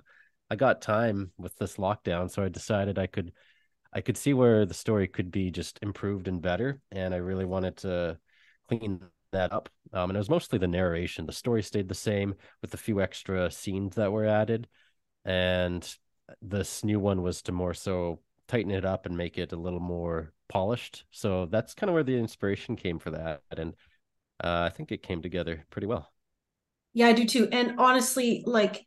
I 0.50 0.56
got 0.56 0.82
time 0.82 1.32
with 1.38 1.56
this 1.56 1.76
lockdown, 1.76 2.30
so 2.30 2.42
I 2.44 2.48
decided 2.48 2.98
I 2.98 3.06
could 3.06 3.32
I 3.92 4.00
could 4.00 4.16
see 4.16 4.34
where 4.34 4.66
the 4.66 4.74
story 4.74 5.08
could 5.08 5.30
be 5.30 5.50
just 5.50 5.78
improved 5.82 6.28
and 6.28 6.40
better. 6.40 6.80
And 6.92 7.12
I 7.12 7.18
really 7.18 7.44
wanted 7.44 7.76
to 7.78 8.18
clean 8.68 9.00
that 9.32 9.52
up. 9.52 9.68
Um, 9.92 10.10
and 10.10 10.16
it 10.16 10.20
was 10.20 10.30
mostly 10.30 10.58
the 10.58 10.68
narration. 10.68 11.26
The 11.26 11.32
story 11.32 11.62
stayed 11.62 11.88
the 11.88 11.94
same 11.94 12.34
with 12.62 12.74
a 12.74 12.78
few 12.78 13.00
extra 13.00 13.50
scenes 13.50 13.96
that 13.96 14.12
were 14.12 14.26
added. 14.26 14.68
And 15.24 15.88
this 16.40 16.84
new 16.84 17.00
one 17.00 17.22
was 17.22 17.42
to 17.42 17.52
more 17.52 17.74
so 17.74 18.20
tighten 18.46 18.70
it 18.70 18.84
up 18.84 19.06
and 19.06 19.16
make 19.16 19.38
it 19.38 19.52
a 19.52 19.56
little 19.56 19.80
more 19.80 20.32
polished. 20.48 21.04
So 21.10 21.46
that's 21.46 21.74
kind 21.74 21.90
of 21.90 21.94
where 21.94 22.04
the 22.04 22.16
inspiration 22.16 22.76
came 22.76 22.98
for 22.98 23.10
that. 23.10 23.42
And 23.56 23.74
uh, 24.42 24.62
I 24.62 24.70
think 24.70 24.92
it 24.92 25.02
came 25.02 25.22
together 25.22 25.64
pretty 25.70 25.86
well. 25.86 26.12
Yeah, 26.92 27.08
I 27.08 27.12
do 27.12 27.24
too. 27.24 27.48
And 27.50 27.74
honestly, 27.78 28.42
like 28.46 28.84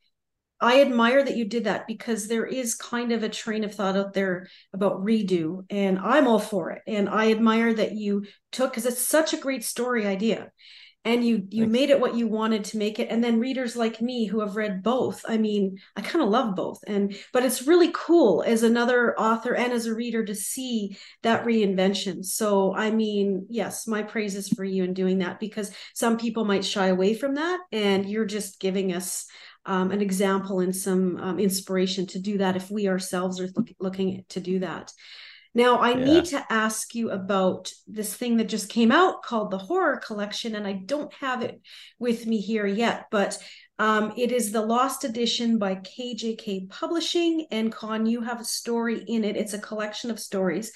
I 0.63 0.79
admire 0.79 1.21
that 1.21 1.35
you 1.35 1.43
did 1.43 1.65
that 1.65 1.87
because 1.87 2.27
there 2.27 2.45
is 2.45 2.73
kind 2.73 3.11
of 3.11 3.21
a 3.21 3.27
train 3.27 3.65
of 3.65 3.75
thought 3.75 3.97
out 3.97 4.13
there 4.13 4.47
about 4.71 5.03
redo, 5.03 5.65
and 5.69 5.99
I'm 5.99 6.25
all 6.25 6.39
for 6.39 6.71
it. 6.71 6.83
And 6.87 7.09
I 7.09 7.31
admire 7.31 7.73
that 7.73 7.91
you 7.91 8.25
took 8.53 8.71
because 8.71 8.85
it's 8.85 9.01
such 9.01 9.33
a 9.33 9.37
great 9.37 9.65
story 9.65 10.07
idea 10.07 10.51
and 11.05 11.25
you 11.25 11.45
you 11.49 11.63
Thanks. 11.63 11.73
made 11.73 11.89
it 11.89 11.99
what 11.99 12.15
you 12.15 12.27
wanted 12.27 12.63
to 12.63 12.77
make 12.77 12.97
it 12.97 13.09
and 13.09 13.23
then 13.23 13.39
readers 13.39 13.75
like 13.75 14.01
me 14.01 14.25
who 14.25 14.39
have 14.39 14.55
read 14.55 14.83
both 14.83 15.23
i 15.27 15.37
mean 15.37 15.77
i 15.95 16.01
kind 16.01 16.23
of 16.23 16.29
love 16.29 16.55
both 16.55 16.79
and 16.87 17.15
but 17.33 17.43
it's 17.43 17.67
really 17.67 17.91
cool 17.93 18.43
as 18.45 18.63
another 18.63 19.19
author 19.19 19.53
and 19.53 19.73
as 19.73 19.85
a 19.85 19.93
reader 19.93 20.23
to 20.23 20.35
see 20.35 20.97
that 21.21 21.43
reinvention 21.45 22.23
so 22.23 22.73
i 22.73 22.89
mean 22.89 23.45
yes 23.49 23.85
my 23.87 24.01
praises 24.01 24.47
for 24.49 24.63
you 24.63 24.83
in 24.83 24.93
doing 24.93 25.17
that 25.17 25.39
because 25.39 25.71
some 25.93 26.17
people 26.17 26.45
might 26.45 26.63
shy 26.63 26.87
away 26.87 27.13
from 27.13 27.35
that 27.35 27.59
and 27.71 28.09
you're 28.09 28.25
just 28.25 28.59
giving 28.59 28.93
us 28.93 29.25
um, 29.65 29.91
an 29.91 30.01
example 30.01 30.59
and 30.59 30.75
some 30.75 31.17
um, 31.17 31.39
inspiration 31.39 32.05
to 32.07 32.19
do 32.19 32.37
that 32.37 32.55
if 32.55 32.69
we 32.69 32.87
ourselves 32.87 33.39
are 33.39 33.49
look, 33.55 33.69
looking 33.79 34.25
to 34.29 34.39
do 34.39 34.59
that 34.59 34.91
now, 35.55 35.77
I 35.77 35.91
yeah. 35.91 36.05
need 36.05 36.25
to 36.25 36.45
ask 36.51 36.95
you 36.95 37.11
about 37.11 37.71
this 37.87 38.15
thing 38.15 38.37
that 38.37 38.49
just 38.49 38.69
came 38.69 38.91
out 38.91 39.21
called 39.21 39.51
the 39.51 39.59
Horror 39.59 39.97
Collection, 39.97 40.55
and 40.55 40.65
I 40.65 40.73
don't 40.73 41.13
have 41.15 41.43
it 41.43 41.61
with 41.99 42.25
me 42.25 42.39
here 42.39 42.65
yet, 42.65 43.05
but 43.11 43.37
um, 43.77 44.13
it 44.17 44.31
is 44.31 44.51
the 44.51 44.65
Lost 44.65 45.03
Edition 45.03 45.59
by 45.59 45.75
KJK 45.75 46.69
Publishing. 46.69 47.45
And 47.51 47.71
Konn, 47.71 48.07
you 48.07 48.21
have 48.21 48.41
a 48.41 48.45
story 48.45 49.03
in 49.05 49.23
it. 49.23 49.37
It's 49.37 49.53
a 49.53 49.59
collection 49.59 50.09
of 50.09 50.19
stories. 50.19 50.71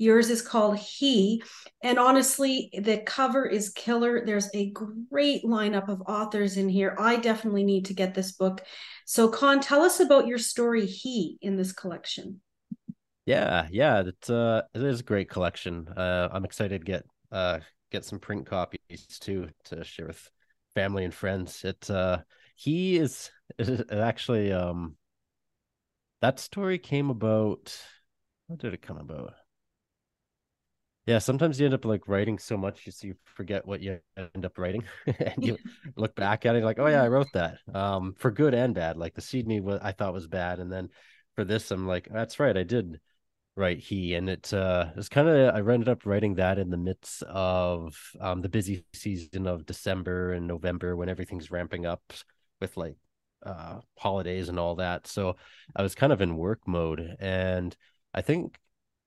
Yours 0.00 0.30
is 0.30 0.40
called 0.40 0.78
He. 0.78 1.42
And 1.82 1.98
honestly, 1.98 2.70
the 2.72 3.02
cover 3.04 3.44
is 3.44 3.68
killer. 3.68 4.24
There's 4.24 4.48
a 4.54 4.70
great 4.70 5.44
lineup 5.44 5.90
of 5.90 6.00
authors 6.06 6.56
in 6.56 6.70
here. 6.70 6.96
I 6.98 7.16
definitely 7.16 7.64
need 7.64 7.84
to 7.84 7.94
get 7.94 8.14
this 8.14 8.32
book. 8.32 8.62
So, 9.04 9.28
Konn, 9.28 9.60
tell 9.60 9.82
us 9.82 10.00
about 10.00 10.26
your 10.26 10.38
story, 10.38 10.86
He, 10.86 11.36
in 11.42 11.58
this 11.58 11.72
collection. 11.72 12.40
Yeah, 13.26 13.68
yeah, 13.70 14.04
it's 14.06 14.30
uh 14.30 14.62
it 14.72 14.82
is 14.82 15.00
a 15.00 15.04
great 15.04 15.28
collection. 15.28 15.86
Uh 15.88 16.30
I'm 16.32 16.46
excited 16.46 16.80
to 16.80 16.84
get 16.84 17.04
uh 17.30 17.58
get 17.92 18.06
some 18.06 18.18
print 18.18 18.46
copies 18.46 19.18
too 19.20 19.50
to 19.64 19.84
share 19.84 20.06
with 20.06 20.30
family 20.74 21.04
and 21.04 21.12
friends. 21.12 21.62
It 21.62 21.90
uh 21.90 22.20
he 22.56 22.96
is 22.96 23.30
it 23.58 23.92
actually 23.92 24.50
um 24.50 24.96
that 26.22 26.38
story 26.40 26.78
came 26.78 27.10
about 27.10 27.78
how 28.48 28.56
did 28.56 28.72
it 28.72 28.80
come 28.82 28.96
about? 28.96 29.34
Yeah, 31.06 31.18
sometimes 31.18 31.58
you 31.58 31.66
end 31.66 31.74
up 31.74 31.84
like 31.84 32.06
writing 32.08 32.38
so 32.38 32.56
much 32.56 32.86
you, 32.86 32.92
you 33.08 33.14
forget 33.24 33.66
what 33.66 33.80
you 33.80 33.98
end 34.16 34.44
up 34.44 34.58
writing, 34.58 34.84
and 35.18 35.44
you 35.44 35.58
look 35.96 36.14
back 36.14 36.46
at 36.46 36.54
it 36.56 36.64
like, 36.64 36.78
oh 36.78 36.86
yeah, 36.86 37.02
I 37.02 37.08
wrote 37.08 37.32
that. 37.32 37.58
Um, 37.74 38.14
for 38.18 38.30
good 38.30 38.54
and 38.54 38.74
bad. 38.74 38.96
Like 38.96 39.14
the 39.14 39.20
Seed 39.20 39.46
me 39.46 39.60
was 39.60 39.80
I 39.82 39.92
thought 39.92 40.12
was 40.12 40.26
bad, 40.26 40.60
and 40.60 40.70
then 40.70 40.90
for 41.36 41.44
this, 41.44 41.70
I'm 41.70 41.86
like, 41.86 42.08
that's 42.10 42.38
right, 42.38 42.56
I 42.56 42.62
did 42.62 43.00
write 43.56 43.78
he 43.80 44.14
and 44.14 44.30
it 44.30 44.52
uh 44.54 44.86
it's 44.96 45.08
kind 45.08 45.28
of 45.28 45.54
i 45.54 45.58
ended 45.58 45.88
up 45.88 46.06
writing 46.06 46.36
that 46.36 46.58
in 46.58 46.70
the 46.70 46.76
midst 46.76 47.22
of 47.24 47.96
um 48.20 48.40
the 48.40 48.48
busy 48.48 48.84
season 48.94 49.46
of 49.46 49.66
december 49.66 50.32
and 50.32 50.46
november 50.46 50.96
when 50.96 51.08
everything's 51.08 51.50
ramping 51.50 51.84
up 51.84 52.02
with 52.60 52.76
like 52.76 52.96
uh 53.44 53.78
holidays 53.98 54.48
and 54.48 54.58
all 54.58 54.76
that 54.76 55.06
so 55.06 55.36
i 55.76 55.82
was 55.82 55.94
kind 55.94 56.12
of 56.12 56.20
in 56.20 56.36
work 56.36 56.60
mode 56.66 57.16
and 57.20 57.76
i 58.14 58.22
think 58.22 58.58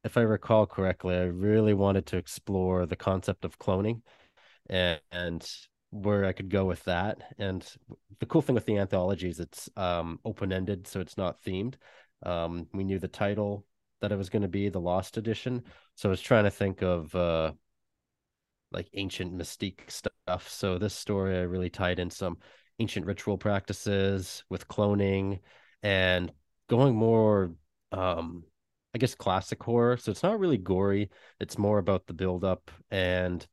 if 0.03 0.17
i 0.17 0.21
recall 0.21 0.65
correctly 0.65 1.15
i 1.15 1.23
really 1.23 1.73
wanted 1.73 2.05
to 2.05 2.17
explore 2.17 2.85
the 2.85 2.95
concept 2.95 3.45
of 3.45 3.59
cloning 3.59 4.01
and, 4.69 4.99
and 5.11 5.49
where 5.91 6.25
i 6.25 6.31
could 6.31 6.49
go 6.49 6.65
with 6.65 6.83
that 6.85 7.21
and 7.37 7.75
the 8.19 8.25
cool 8.25 8.41
thing 8.41 8.55
with 8.55 8.65
the 8.65 8.77
anthology 8.77 9.29
is 9.29 9.39
it's 9.39 9.69
um 9.77 10.19
open-ended 10.25 10.87
so 10.87 10.99
it's 10.99 11.17
not 11.17 11.41
themed 11.43 11.75
um 12.23 12.67
we 12.73 12.83
knew 12.83 12.99
the 12.99 13.07
title 13.07 13.65
that 14.03 14.11
it 14.11 14.17
was 14.17 14.29
going 14.29 14.41
to 14.41 14.49
be 14.49 14.67
the 14.67 14.81
Lost 14.81 15.15
Edition. 15.15 15.63
So 15.95 16.09
I 16.09 16.11
was 16.11 16.19
trying 16.19 16.43
to 16.43 16.51
think 16.51 16.81
of 16.81 17.15
uh, 17.15 17.53
like 18.69 18.89
ancient 18.95 19.33
mystique 19.33 19.89
stuff. 19.89 20.49
So 20.49 20.77
this 20.77 20.93
story 20.93 21.37
I 21.37 21.43
really 21.43 21.69
tied 21.69 21.99
in 21.99 22.09
some 22.09 22.37
ancient 22.79 23.05
ritual 23.05 23.37
practices 23.37 24.43
with 24.49 24.67
cloning 24.67 25.39
and 25.83 26.33
going 26.67 26.95
more 26.95 27.53
um 27.93 28.43
I 28.93 28.97
guess 28.99 29.15
classic 29.15 29.61
horror. 29.63 29.97
So 29.97 30.11
it's 30.11 30.23
not 30.23 30.39
really 30.39 30.57
gory. 30.57 31.09
It's 31.39 31.57
more 31.57 31.79
about 31.79 32.05
the 32.05 32.13
build 32.13 32.43
up 32.43 32.69
and 32.91 33.45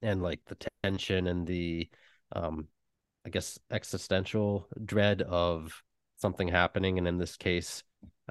and 0.00 0.22
like 0.22 0.40
the 0.46 0.56
tension 0.84 1.26
and 1.26 1.46
the 1.46 1.88
um 2.32 2.68
I 3.26 3.30
guess 3.30 3.58
existential 3.70 4.68
dread 4.84 5.22
of 5.22 5.82
something 6.16 6.48
happening. 6.48 6.98
And 6.98 7.08
in 7.08 7.18
this 7.18 7.36
case, 7.36 7.82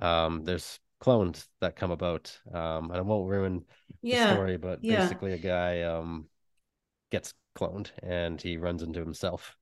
um 0.02 0.44
there's 0.44 0.80
clones 1.00 1.48
that 1.62 1.76
come 1.76 1.92
about. 1.92 2.40
Um, 2.54 2.90
and 2.92 2.98
I 2.98 3.02
won't 3.02 3.30
ruin 3.30 3.66
yeah. 4.02 4.28
the 4.28 4.34
story, 4.34 4.58
but 4.58 4.84
yeah. 4.84 5.02
basically 5.02 5.34
a 5.34 5.38
guy 5.38 5.82
um 5.82 6.28
gets 7.12 7.34
cloned 7.56 7.90
and 8.02 8.42
he 8.42 8.58
runs 8.58 8.84
into 8.84 9.00
himself. 9.00 9.56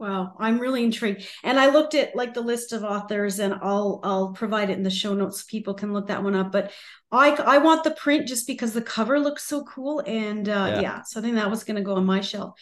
Wow, 0.00 0.34
I'm 0.38 0.58
really 0.58 0.82
intrigued. 0.82 1.26
And 1.44 1.60
I 1.60 1.68
looked 1.68 1.94
at 1.94 2.16
like 2.16 2.32
the 2.32 2.40
list 2.40 2.72
of 2.72 2.84
authors 2.84 3.38
and 3.38 3.52
I'll 3.60 4.00
I'll 4.02 4.32
provide 4.32 4.70
it 4.70 4.78
in 4.78 4.82
the 4.82 4.88
show 4.88 5.12
notes. 5.12 5.42
People 5.42 5.74
can 5.74 5.92
look 5.92 6.06
that 6.06 6.22
one 6.24 6.34
up. 6.34 6.50
But 6.50 6.72
I 7.12 7.32
I 7.32 7.58
want 7.58 7.84
the 7.84 7.90
print 7.90 8.26
just 8.26 8.46
because 8.46 8.72
the 8.72 8.80
cover 8.80 9.20
looks 9.20 9.44
so 9.44 9.62
cool. 9.64 10.02
And 10.06 10.48
uh 10.48 10.72
yeah, 10.72 10.80
yeah 10.80 11.02
so 11.02 11.20
I 11.20 11.22
think 11.22 11.34
that 11.34 11.50
was 11.50 11.64
gonna 11.64 11.82
go 11.82 11.96
on 11.96 12.06
my 12.06 12.22
shelf. 12.22 12.58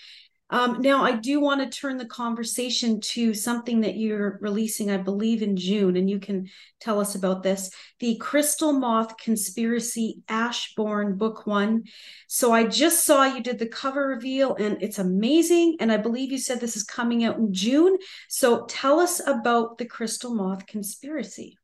Um, 0.50 0.80
now, 0.80 1.04
I 1.04 1.12
do 1.12 1.40
want 1.40 1.60
to 1.60 1.78
turn 1.78 1.98
the 1.98 2.06
conversation 2.06 3.00
to 3.00 3.34
something 3.34 3.82
that 3.82 3.96
you're 3.96 4.38
releasing, 4.40 4.90
I 4.90 4.96
believe, 4.96 5.42
in 5.42 5.56
June, 5.56 5.96
and 5.96 6.08
you 6.08 6.18
can 6.18 6.48
tell 6.80 7.00
us 7.00 7.14
about 7.14 7.42
this 7.42 7.70
the 8.00 8.16
Crystal 8.16 8.72
Moth 8.72 9.18
Conspiracy 9.18 10.22
Ash 10.28 10.74
Born 10.74 11.18
Book 11.18 11.46
One. 11.46 11.84
So, 12.28 12.52
I 12.52 12.64
just 12.64 13.04
saw 13.04 13.24
you 13.24 13.42
did 13.42 13.58
the 13.58 13.66
cover 13.66 14.06
reveal, 14.06 14.54
and 14.54 14.82
it's 14.82 14.98
amazing. 14.98 15.76
And 15.80 15.92
I 15.92 15.98
believe 15.98 16.32
you 16.32 16.38
said 16.38 16.60
this 16.60 16.76
is 16.76 16.84
coming 16.84 17.24
out 17.24 17.36
in 17.36 17.52
June. 17.52 17.98
So, 18.28 18.64
tell 18.66 19.00
us 19.00 19.20
about 19.26 19.76
the 19.76 19.86
Crystal 19.86 20.34
Moth 20.34 20.66
Conspiracy. 20.66 21.58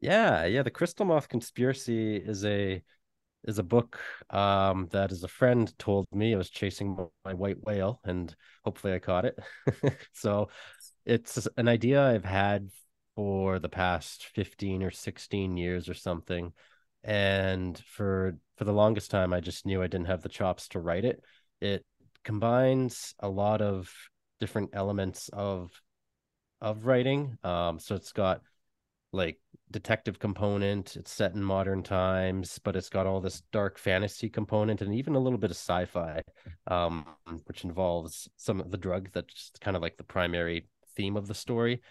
Yeah, 0.00 0.44
yeah. 0.44 0.62
The 0.62 0.70
Crystal 0.70 1.06
Moth 1.06 1.28
Conspiracy 1.28 2.16
is 2.16 2.44
a 2.44 2.82
is 3.46 3.58
a 3.58 3.62
book 3.62 3.98
um, 4.30 4.88
that 4.90 5.12
is 5.12 5.24
a 5.24 5.28
friend 5.28 5.72
told 5.78 6.06
me 6.12 6.34
I 6.34 6.38
was 6.38 6.50
chasing 6.50 7.08
my 7.24 7.34
white 7.34 7.62
whale 7.62 8.00
and 8.04 8.34
hopefully 8.64 8.92
I 8.92 8.98
caught 8.98 9.24
it. 9.24 9.38
so 10.12 10.48
it's 11.04 11.46
an 11.56 11.68
idea 11.68 12.02
I've 12.02 12.24
had 12.24 12.70
for 13.14 13.58
the 13.58 13.68
past 13.68 14.26
15 14.34 14.82
or 14.82 14.90
16 14.90 15.56
years 15.56 15.88
or 15.88 15.94
something. 15.94 16.52
And 17.04 17.78
for 17.86 18.36
for 18.56 18.64
the 18.64 18.72
longest 18.72 19.10
time 19.10 19.32
I 19.32 19.40
just 19.40 19.64
knew 19.64 19.82
I 19.82 19.86
didn't 19.86 20.08
have 20.08 20.22
the 20.22 20.28
chops 20.28 20.68
to 20.68 20.80
write 20.80 21.04
it. 21.04 21.22
It 21.60 21.84
combines 22.24 23.14
a 23.20 23.28
lot 23.28 23.62
of 23.62 23.92
different 24.40 24.70
elements 24.72 25.30
of 25.32 25.70
of 26.60 26.86
writing. 26.86 27.38
Um, 27.44 27.78
so 27.78 27.94
it's 27.94 28.12
got 28.12 28.42
like 29.16 29.38
detective 29.70 30.18
component. 30.18 30.96
It's 30.96 31.10
set 31.10 31.34
in 31.34 31.42
modern 31.42 31.82
times, 31.82 32.60
but 32.62 32.76
it's 32.76 32.88
got 32.88 33.06
all 33.06 33.20
this 33.20 33.42
dark 33.52 33.78
fantasy 33.78 34.28
component 34.28 34.80
and 34.80 34.94
even 34.94 35.14
a 35.14 35.18
little 35.18 35.38
bit 35.38 35.50
of 35.50 35.56
sci-fi, 35.56 36.22
um, 36.68 37.06
which 37.46 37.64
involves 37.64 38.28
some 38.36 38.60
of 38.60 38.70
the 38.70 38.76
drug 38.76 39.08
that's 39.12 39.50
kind 39.60 39.76
of 39.76 39.82
like 39.82 39.96
the 39.96 40.04
primary 40.04 40.68
theme 40.94 41.16
of 41.16 41.26
the 41.26 41.34
story. 41.34 41.82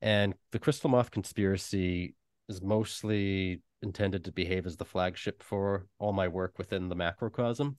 And 0.00 0.34
the 0.50 0.58
Crystal 0.58 0.90
Moth 0.90 1.10
conspiracy 1.10 2.16
is 2.48 2.60
mostly 2.60 3.62
intended 3.82 4.24
to 4.24 4.32
behave 4.32 4.66
as 4.66 4.76
the 4.76 4.84
flagship 4.84 5.42
for 5.42 5.86
all 5.98 6.12
my 6.12 6.28
work 6.28 6.58
within 6.58 6.88
the 6.88 6.96
macrocosm. 6.96 7.76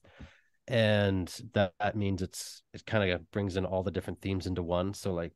And 0.66 1.28
that, 1.52 1.74
that 1.78 1.96
means 1.96 2.22
it's 2.22 2.62
it 2.72 2.86
kind 2.86 3.10
of 3.10 3.30
brings 3.30 3.56
in 3.56 3.66
all 3.66 3.82
the 3.82 3.90
different 3.90 4.22
themes 4.22 4.46
into 4.46 4.62
one. 4.62 4.94
So 4.94 5.12
like 5.12 5.32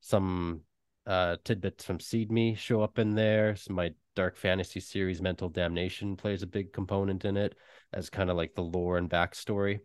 some 0.00 0.62
uh, 1.06 1.36
tidbits 1.44 1.84
from 1.84 2.00
Seed 2.00 2.30
Me 2.30 2.54
show 2.54 2.82
up 2.82 2.98
in 2.98 3.14
there. 3.14 3.56
So 3.56 3.72
my 3.72 3.92
dark 4.16 4.36
fantasy 4.36 4.80
series, 4.80 5.22
Mental 5.22 5.48
Damnation, 5.48 6.16
plays 6.16 6.42
a 6.42 6.46
big 6.46 6.72
component 6.72 7.24
in 7.24 7.36
it 7.36 7.54
as 7.92 8.10
kind 8.10 8.30
of 8.30 8.36
like 8.36 8.54
the 8.54 8.62
lore 8.62 8.98
and 8.98 9.10
backstory. 9.10 9.80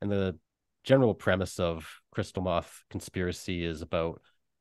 And 0.00 0.10
the 0.10 0.38
general 0.84 1.14
premise 1.14 1.58
of 1.60 1.88
Crystal 2.10 2.42
Moth 2.42 2.84
Conspiracy 2.90 3.64
is 3.64 3.82
about 3.82 4.20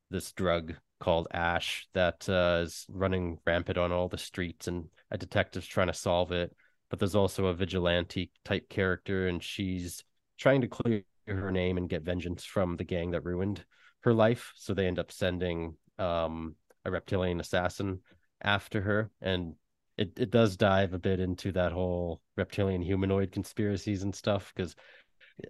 this 0.10 0.32
drug 0.32 0.76
called 1.00 1.28
Ash 1.32 1.88
that 1.94 2.28
uh, 2.30 2.62
is 2.64 2.86
running 2.90 3.40
rampant 3.46 3.78
on 3.78 3.92
all 3.92 4.08
the 4.08 4.18
streets, 4.18 4.68
and 4.68 4.86
a 5.10 5.18
detective's 5.18 5.68
trying 5.68 5.88
to 5.88 5.94
solve 5.94 6.32
it. 6.32 6.56
But 6.90 7.00
there's 7.00 7.16
also 7.16 7.48
a 7.48 7.54
vigilante 7.54 8.32
type 8.46 8.70
character, 8.70 9.28
and 9.28 9.42
she's 9.42 10.04
trying 10.38 10.62
to 10.62 10.68
clear 10.68 11.04
her 11.28 11.52
name 11.52 11.78
and 11.78 11.90
get 11.90 12.04
vengeance 12.04 12.44
from 12.44 12.78
the 12.78 12.84
gang 12.84 13.12
that 13.12 13.26
ruined 13.26 13.64
her 14.02 14.14
life. 14.14 14.52
So 14.56 14.74
they 14.74 14.88
end 14.88 15.00
up 15.00 15.12
sending 15.12 15.76
um, 16.02 16.56
a 16.86 16.92
reptilian 16.92 17.40
assassin 17.40 18.00
after 18.42 18.82
her, 18.82 19.10
and 19.22 19.54
it 19.98 20.12
it 20.18 20.32
does 20.32 20.58
dive 20.58 20.94
a 20.94 21.00
bit 21.00 21.20
into 21.20 21.52
that 21.52 21.72
whole 21.72 22.22
reptilian 22.36 22.82
humanoid 22.82 23.32
conspiracies 23.32 24.04
and 24.04 24.16
stuff 24.16 24.52
because 24.56 24.76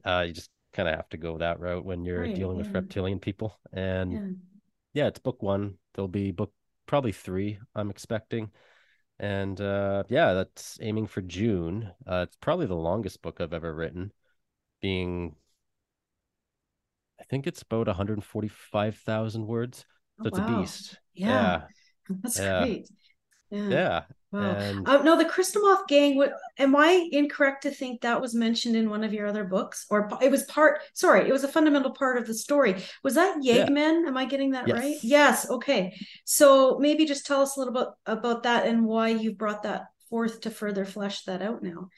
uh, 0.05 0.23
you 0.27 0.33
just 0.33 0.49
kind 0.73 0.87
of 0.87 0.95
have 0.95 1.09
to 1.09 1.17
go 1.17 1.37
that 1.37 1.59
route 1.59 1.85
when 1.85 2.03
you're 2.03 2.21
right, 2.21 2.35
dealing 2.35 2.57
yeah. 2.57 2.63
with 2.63 2.73
reptilian 2.73 3.19
people. 3.19 3.57
And 3.73 4.11
yeah. 4.13 5.03
yeah, 5.03 5.07
it's 5.07 5.19
book 5.19 5.41
one. 5.41 5.75
There'll 5.93 6.07
be 6.07 6.31
book 6.31 6.53
probably 6.85 7.11
three. 7.11 7.59
I'm 7.75 7.89
expecting. 7.89 8.51
And 9.19 9.59
uh, 9.61 10.03
yeah, 10.09 10.33
that's 10.33 10.79
aiming 10.81 11.07
for 11.07 11.21
June. 11.21 11.91
Uh, 12.07 12.25
it's 12.27 12.37
probably 12.41 12.65
the 12.65 12.75
longest 12.75 13.21
book 13.21 13.39
I've 13.39 13.53
ever 13.53 13.73
written, 13.73 14.11
being 14.81 15.35
I 17.21 17.23
think 17.25 17.45
it's 17.45 17.61
about 17.61 17.85
145,000 17.85 19.45
words. 19.45 19.85
Oh, 20.21 20.27
it's 20.27 20.39
wow. 20.39 20.57
a 20.57 20.61
beast. 20.61 20.99
Yeah. 21.13 21.27
yeah. 21.27 21.61
That's 22.21 22.39
yeah. 22.39 22.59
great. 22.65 22.89
Yeah. 23.49 23.69
yeah. 23.69 24.01
Wow. 24.31 24.51
And... 24.51 24.87
Uh, 24.87 25.01
no, 25.03 25.17
the 25.17 25.25
Crystal 25.25 25.61
Moth 25.61 25.87
Gang. 25.87 26.15
What, 26.15 26.33
am 26.57 26.75
I 26.75 27.09
incorrect 27.11 27.63
to 27.63 27.71
think 27.71 28.01
that 28.01 28.21
was 28.21 28.33
mentioned 28.33 28.77
in 28.77 28.89
one 28.89 29.03
of 29.03 29.13
your 29.13 29.27
other 29.27 29.43
books, 29.43 29.85
or 29.89 30.09
it 30.21 30.31
was 30.31 30.43
part? 30.43 30.79
Sorry, 30.93 31.27
it 31.27 31.33
was 31.33 31.43
a 31.43 31.49
fundamental 31.49 31.91
part 31.91 32.17
of 32.17 32.27
the 32.27 32.33
story. 32.33 32.81
Was 33.03 33.15
that 33.15 33.37
Yegman? 33.43 34.03
Yeah. 34.03 34.07
Am 34.07 34.15
I 34.15 34.25
getting 34.25 34.51
that 34.51 34.67
yes. 34.67 34.77
right? 34.77 34.95
Yes. 35.03 35.49
Okay. 35.49 35.93
So 36.23 36.79
maybe 36.79 37.05
just 37.05 37.25
tell 37.25 37.41
us 37.41 37.57
a 37.57 37.59
little 37.59 37.73
bit 37.73 37.87
about 38.05 38.43
that 38.43 38.65
and 38.67 38.85
why 38.85 39.09
you 39.09 39.35
brought 39.35 39.63
that 39.63 39.87
forth 40.09 40.41
to 40.41 40.49
further 40.49 40.85
flesh 40.85 41.23
that 41.23 41.41
out 41.41 41.61
now. 41.61 41.89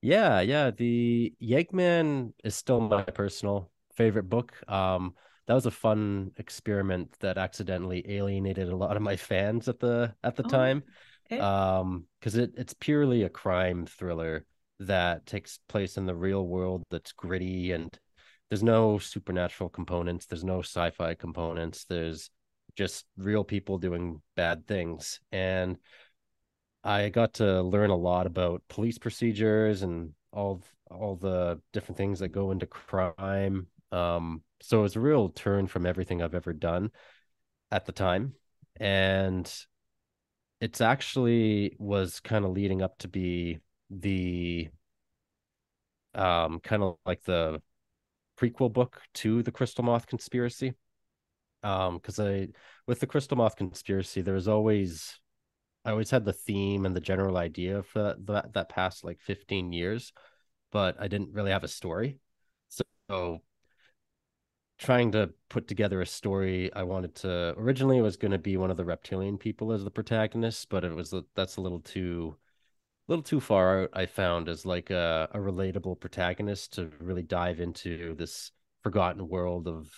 Yeah, 0.00 0.40
yeah. 0.40 0.72
The 0.72 1.32
Yegman 1.40 2.32
is 2.42 2.56
still 2.56 2.80
my 2.80 3.04
personal 3.04 3.70
favorite 3.94 4.28
book. 4.28 4.52
Um, 4.66 5.14
that 5.52 5.56
was 5.56 5.66
a 5.66 5.70
fun 5.70 6.30
experiment 6.38 7.14
that 7.20 7.36
accidentally 7.36 8.02
alienated 8.10 8.70
a 8.70 8.74
lot 8.74 8.96
of 8.96 9.02
my 9.02 9.16
fans 9.16 9.68
at 9.68 9.78
the 9.78 10.14
at 10.24 10.34
the 10.34 10.44
oh, 10.44 10.48
time. 10.48 10.82
Okay. 11.30 11.38
Um, 11.38 12.06
because 12.18 12.36
it 12.36 12.54
it's 12.56 12.72
purely 12.72 13.24
a 13.24 13.28
crime 13.28 13.84
thriller 13.84 14.46
that 14.80 15.26
takes 15.26 15.58
place 15.68 15.98
in 15.98 16.06
the 16.06 16.14
real 16.14 16.46
world 16.46 16.84
that's 16.90 17.12
gritty 17.12 17.72
and 17.72 17.94
there's 18.48 18.62
no 18.62 18.96
supernatural 18.96 19.68
components, 19.68 20.24
there's 20.24 20.42
no 20.42 20.60
sci-fi 20.60 21.12
components, 21.16 21.84
there's 21.84 22.30
just 22.74 23.04
real 23.18 23.44
people 23.44 23.76
doing 23.76 24.22
bad 24.34 24.66
things. 24.66 25.20
And 25.32 25.76
I 26.82 27.10
got 27.10 27.34
to 27.34 27.60
learn 27.60 27.90
a 27.90 27.94
lot 27.94 28.26
about 28.26 28.62
police 28.70 28.96
procedures 28.96 29.82
and 29.82 30.14
all 30.32 30.62
all 30.90 31.16
the 31.16 31.60
different 31.74 31.98
things 31.98 32.20
that 32.20 32.28
go 32.28 32.52
into 32.52 32.64
crime 32.64 33.66
um, 33.90 34.42
so 34.62 34.80
it 34.80 34.82
was 34.82 34.96
a 34.96 35.00
real 35.00 35.28
turn 35.28 35.66
from 35.66 35.86
everything 35.86 36.22
I've 36.22 36.34
ever 36.34 36.52
done 36.52 36.90
at 37.70 37.86
the 37.86 37.92
time. 37.92 38.34
And 38.78 39.52
it's 40.60 40.80
actually 40.80 41.74
was 41.78 42.20
kind 42.20 42.44
of 42.44 42.52
leading 42.52 42.82
up 42.82 42.98
to 42.98 43.08
be 43.08 43.58
the 43.90 44.68
um 46.14 46.60
kind 46.60 46.82
of 46.82 46.96
like 47.06 47.22
the 47.24 47.60
prequel 48.38 48.72
book 48.72 49.00
to 49.14 49.42
the 49.42 49.52
Crystal 49.52 49.84
Moth 49.84 50.06
conspiracy. 50.06 50.74
Um, 51.62 51.96
because 51.96 52.18
I 52.18 52.48
with 52.86 53.00
the 53.00 53.06
Crystal 53.06 53.36
Moth 53.36 53.56
conspiracy, 53.56 54.20
there 54.22 54.34
was 54.34 54.48
always 54.48 55.18
I 55.84 55.90
always 55.90 56.10
had 56.10 56.24
the 56.24 56.32
theme 56.32 56.86
and 56.86 56.94
the 56.96 57.00
general 57.00 57.36
idea 57.36 57.82
for 57.82 58.16
that 58.18 58.52
that 58.54 58.68
past 58.68 59.04
like 59.04 59.20
15 59.20 59.72
years, 59.72 60.12
but 60.72 60.96
I 61.00 61.08
didn't 61.08 61.32
really 61.32 61.50
have 61.52 61.64
a 61.64 61.68
story. 61.68 62.18
So 63.08 63.42
trying 64.82 65.12
to 65.12 65.30
put 65.48 65.68
together 65.68 66.00
a 66.00 66.06
story 66.06 66.72
i 66.74 66.82
wanted 66.82 67.14
to 67.14 67.54
originally 67.56 67.98
it 67.98 68.02
was 68.02 68.16
going 68.16 68.32
to 68.32 68.38
be 68.38 68.56
one 68.56 68.70
of 68.70 68.76
the 68.76 68.84
reptilian 68.84 69.38
people 69.38 69.72
as 69.72 69.84
the 69.84 69.90
protagonist 69.90 70.68
but 70.68 70.84
it 70.84 70.94
was 70.94 71.14
that's 71.36 71.56
a 71.56 71.60
little 71.60 71.80
too 71.80 72.36
a 73.08 73.12
little 73.12 73.22
too 73.22 73.40
far 73.40 73.82
out 73.82 73.90
i 73.92 74.04
found 74.04 74.48
as 74.48 74.66
like 74.66 74.90
a, 74.90 75.28
a 75.32 75.38
relatable 75.38 75.98
protagonist 76.00 76.72
to 76.74 76.90
really 76.98 77.22
dive 77.22 77.60
into 77.60 78.14
this 78.16 78.50
forgotten 78.82 79.28
world 79.28 79.68
of 79.68 79.88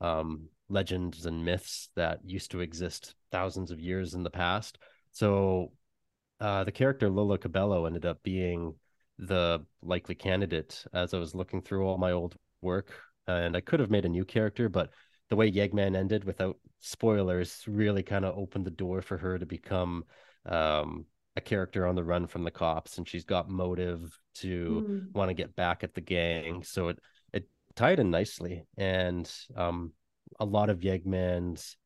um, 0.00 0.48
legends 0.68 1.26
and 1.26 1.44
myths 1.44 1.88
that 1.94 2.18
used 2.24 2.50
to 2.50 2.60
exist 2.60 3.14
thousands 3.30 3.70
of 3.70 3.80
years 3.80 4.14
in 4.14 4.22
the 4.22 4.30
past. 4.30 4.78
So 5.12 5.72
uh, 6.40 6.64
the 6.64 6.72
character 6.72 7.08
lola 7.08 7.38
cabello 7.38 7.86
ended 7.86 8.04
up 8.04 8.22
being 8.22 8.74
the 9.18 9.64
likely 9.80 10.16
candidate 10.16 10.84
as 10.92 11.14
i 11.14 11.18
was 11.18 11.36
looking 11.36 11.62
through 11.62 11.86
all 11.86 11.96
my 11.96 12.10
old 12.10 12.34
work 12.60 12.92
and 13.26 13.56
I 13.56 13.60
could 13.60 13.80
have 13.80 13.90
made 13.90 14.04
a 14.04 14.08
new 14.08 14.24
character, 14.24 14.68
but 14.68 14.90
the 15.30 15.36
way 15.36 15.50
Yegman 15.50 15.96
ended 15.96 16.24
without 16.24 16.58
spoilers 16.80 17.64
really 17.66 18.02
kind 18.02 18.24
of 18.24 18.36
opened 18.36 18.66
the 18.66 18.70
door 18.70 19.02
for 19.02 19.16
her 19.16 19.38
to 19.38 19.46
become 19.46 20.04
um, 20.46 21.06
a 21.36 21.40
character 21.40 21.86
on 21.86 21.94
the 21.94 22.04
run 22.04 22.26
from 22.26 22.44
the 22.44 22.50
cops, 22.50 22.98
and 22.98 23.08
she's 23.08 23.24
got 23.24 23.48
motive 23.48 24.18
to 24.36 24.86
mm. 24.88 25.12
want 25.14 25.30
to 25.30 25.34
get 25.34 25.56
back 25.56 25.82
at 25.82 25.94
the 25.94 26.00
gang. 26.00 26.62
So 26.62 26.88
it 26.88 26.98
it 27.32 27.48
tied 27.74 28.00
in 28.00 28.10
nicely, 28.10 28.64
and 28.76 29.30
um, 29.56 29.92
a 30.38 30.44
lot 30.44 30.70
of 30.70 30.80
Yegman's 30.80 31.76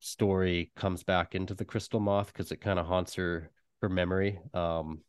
story 0.00 0.72
comes 0.76 1.04
back 1.04 1.34
into 1.34 1.54
the 1.54 1.64
Crystal 1.64 2.00
Moth 2.00 2.32
because 2.32 2.52
it 2.52 2.60
kind 2.60 2.78
of 2.78 2.86
haunts 2.86 3.14
her 3.14 3.50
her 3.80 3.88
memory. 3.88 4.38
Um, 4.54 5.00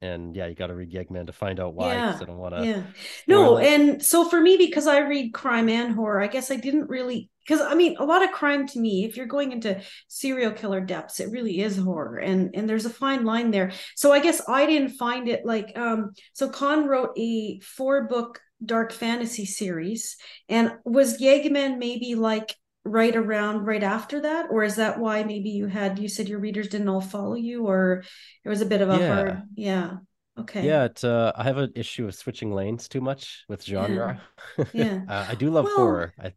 and 0.00 0.36
yeah, 0.36 0.46
you 0.46 0.54
got 0.54 0.68
to 0.68 0.74
read 0.74 0.92
Yegman 0.92 1.26
to 1.26 1.32
find 1.32 1.58
out 1.58 1.74
why. 1.74 1.94
Yeah, 1.94 2.18
I 2.20 2.24
don't 2.24 2.38
want 2.38 2.54
to. 2.54 2.64
Yeah. 2.64 2.82
No, 3.26 3.58
and 3.58 4.04
so 4.04 4.28
for 4.28 4.40
me, 4.40 4.56
because 4.56 4.86
I 4.86 5.00
read 5.00 5.32
crime 5.32 5.68
and 5.68 5.94
horror, 5.94 6.22
I 6.22 6.28
guess 6.28 6.50
I 6.50 6.56
didn't 6.56 6.88
really 6.88 7.30
because 7.48 7.60
I 7.62 7.74
mean, 7.74 7.96
a 7.98 8.04
lot 8.04 8.22
of 8.22 8.30
crime 8.30 8.66
to 8.68 8.78
me, 8.78 9.04
if 9.04 9.16
you're 9.16 9.26
going 9.26 9.52
into 9.52 9.80
serial 10.06 10.52
killer 10.52 10.80
depths, 10.80 11.18
it 11.18 11.30
really 11.30 11.60
is 11.60 11.76
horror, 11.76 12.18
and 12.18 12.50
and 12.54 12.68
there's 12.68 12.84
a 12.84 12.90
fine 12.90 13.24
line 13.24 13.50
there. 13.50 13.72
So 13.96 14.12
I 14.12 14.20
guess 14.20 14.42
I 14.46 14.66
didn't 14.66 14.90
find 14.90 15.28
it 15.28 15.44
like 15.44 15.76
um. 15.76 16.12
So 16.34 16.50
Konn 16.50 16.86
wrote 16.86 17.18
a 17.18 17.58
four 17.60 18.06
book 18.06 18.40
dark 18.64 18.92
fantasy 18.92 19.46
series, 19.46 20.16
and 20.48 20.72
was 20.84 21.20
Yegman 21.20 21.78
maybe 21.78 22.14
like 22.14 22.54
right 22.88 23.14
around 23.14 23.64
right 23.64 23.82
after 23.82 24.20
that? 24.22 24.46
Or 24.50 24.64
is 24.64 24.76
that 24.76 24.98
why 24.98 25.22
maybe 25.22 25.50
you 25.50 25.66
had 25.66 25.98
you 25.98 26.08
said 26.08 26.28
your 26.28 26.38
readers 26.38 26.68
didn't 26.68 26.88
all 26.88 27.00
follow 27.00 27.34
you 27.34 27.66
or 27.66 28.04
it 28.44 28.48
was 28.48 28.60
a 28.60 28.66
bit 28.66 28.80
of 28.80 28.90
a 28.90 28.98
yeah. 28.98 29.14
hard 29.14 29.42
yeah 29.54 29.96
okay. 30.38 30.64
Yeah 30.64 30.84
it, 30.84 31.04
uh, 31.04 31.32
i 31.36 31.44
have 31.44 31.58
an 31.58 31.72
issue 31.74 32.06
of 32.06 32.14
switching 32.14 32.52
lanes 32.52 32.88
too 32.88 33.00
much 33.00 33.44
with 33.48 33.64
genre. 33.64 34.20
Yeah, 34.56 34.64
yeah. 34.72 35.00
uh, 35.08 35.26
i 35.28 35.34
do 35.34 35.50
love 35.50 35.66
well, 35.66 35.76
horror. 35.76 36.14
I, 36.18 36.32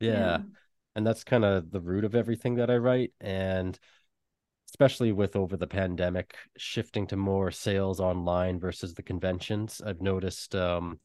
yeah. 0.00 0.12
yeah. 0.12 0.38
And 0.96 1.06
that's 1.06 1.22
kind 1.22 1.44
of 1.44 1.70
the 1.70 1.80
root 1.80 2.04
of 2.04 2.14
everything 2.14 2.56
that 2.56 2.70
i 2.70 2.76
write. 2.76 3.12
And 3.20 3.78
especially 4.68 5.12
with 5.12 5.34
over 5.34 5.56
the 5.56 5.66
pandemic 5.66 6.36
shifting 6.56 7.06
to 7.08 7.16
more 7.16 7.50
sales 7.50 7.98
online 7.98 8.60
versus 8.60 8.94
the 8.94 9.02
conventions 9.02 9.82
i've 9.84 10.00
noticed 10.00 10.54
um 10.54 11.00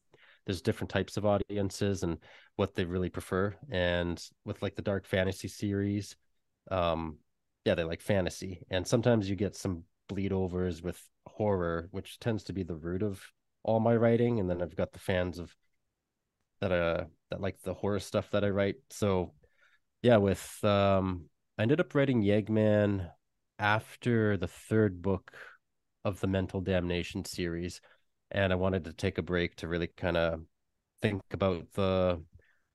there's 0.46 0.62
different 0.62 0.90
types 0.90 1.16
of 1.16 1.26
audiences 1.26 2.02
and 2.02 2.18
what 2.54 2.74
they 2.74 2.84
really 2.84 3.10
prefer. 3.10 3.54
And 3.70 4.22
with 4.44 4.62
like 4.62 4.76
the 4.76 4.82
dark 4.82 5.06
fantasy 5.06 5.48
series 5.48 6.16
um 6.70 7.18
yeah 7.64 7.74
they 7.74 7.84
like 7.84 8.00
fantasy. 8.00 8.62
And 8.70 8.86
sometimes 8.86 9.28
you 9.28 9.36
get 9.36 9.56
some 9.56 9.82
bleed 10.08 10.32
overs 10.32 10.82
with 10.82 11.00
horror 11.26 11.88
which 11.90 12.18
tends 12.20 12.44
to 12.44 12.52
be 12.52 12.62
the 12.62 12.76
root 12.76 13.02
of 13.02 13.20
all 13.62 13.80
my 13.80 13.94
writing. 13.94 14.40
And 14.40 14.48
then 14.48 14.62
i've 14.62 14.76
got 14.76 14.92
the 14.92 14.98
fans 14.98 15.38
of 15.38 15.54
that 16.60 16.72
uh 16.72 17.04
that 17.30 17.40
like 17.40 17.60
the 17.62 17.74
horror 17.74 18.00
stuff 18.00 18.30
that 18.30 18.44
i 18.44 18.48
write. 18.48 18.76
So 18.90 19.34
yeah 20.02 20.18
with 20.18 20.58
um 20.62 21.24
i 21.58 21.62
ended 21.62 21.80
up 21.80 21.94
writing 21.94 22.22
yegman 22.22 23.10
after 23.58 24.36
the 24.36 24.46
third 24.46 25.02
book 25.02 25.32
of 26.04 26.20
the 26.20 26.26
mental 26.28 26.60
damnation 26.60 27.24
series 27.24 27.80
and 28.30 28.52
I 28.52 28.56
wanted 28.56 28.84
to 28.84 28.92
take 28.92 29.18
a 29.18 29.22
break 29.22 29.56
to 29.56 29.68
really 29.68 29.88
kind 29.88 30.16
of 30.16 30.40
think 31.02 31.22
about 31.32 31.66
the 31.74 32.22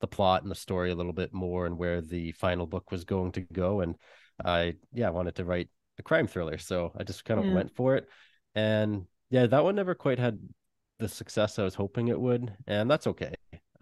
the 0.00 0.06
plot 0.08 0.42
and 0.42 0.50
the 0.50 0.56
story 0.56 0.90
a 0.90 0.94
little 0.94 1.12
bit 1.12 1.32
more 1.32 1.64
and 1.64 1.78
where 1.78 2.00
the 2.00 2.32
final 2.32 2.66
book 2.66 2.90
was 2.90 3.04
going 3.04 3.30
to 3.32 3.40
go. 3.40 3.80
And 3.80 3.96
I 4.44 4.74
yeah, 4.92 5.08
I 5.08 5.10
wanted 5.10 5.36
to 5.36 5.44
write 5.44 5.68
a 5.98 6.02
crime 6.02 6.26
thriller, 6.26 6.58
so 6.58 6.92
I 6.96 7.04
just 7.04 7.24
kind 7.24 7.40
of 7.40 7.46
yeah. 7.46 7.54
went 7.54 7.74
for 7.74 7.96
it. 7.96 8.08
And 8.54 9.06
yeah, 9.30 9.46
that 9.46 9.64
one 9.64 9.76
never 9.76 9.94
quite 9.94 10.18
had 10.18 10.38
the 10.98 11.08
success 11.08 11.58
I 11.58 11.64
was 11.64 11.74
hoping 11.74 12.08
it 12.08 12.20
would, 12.20 12.54
and 12.66 12.90
that's 12.90 13.06
okay. 13.06 13.34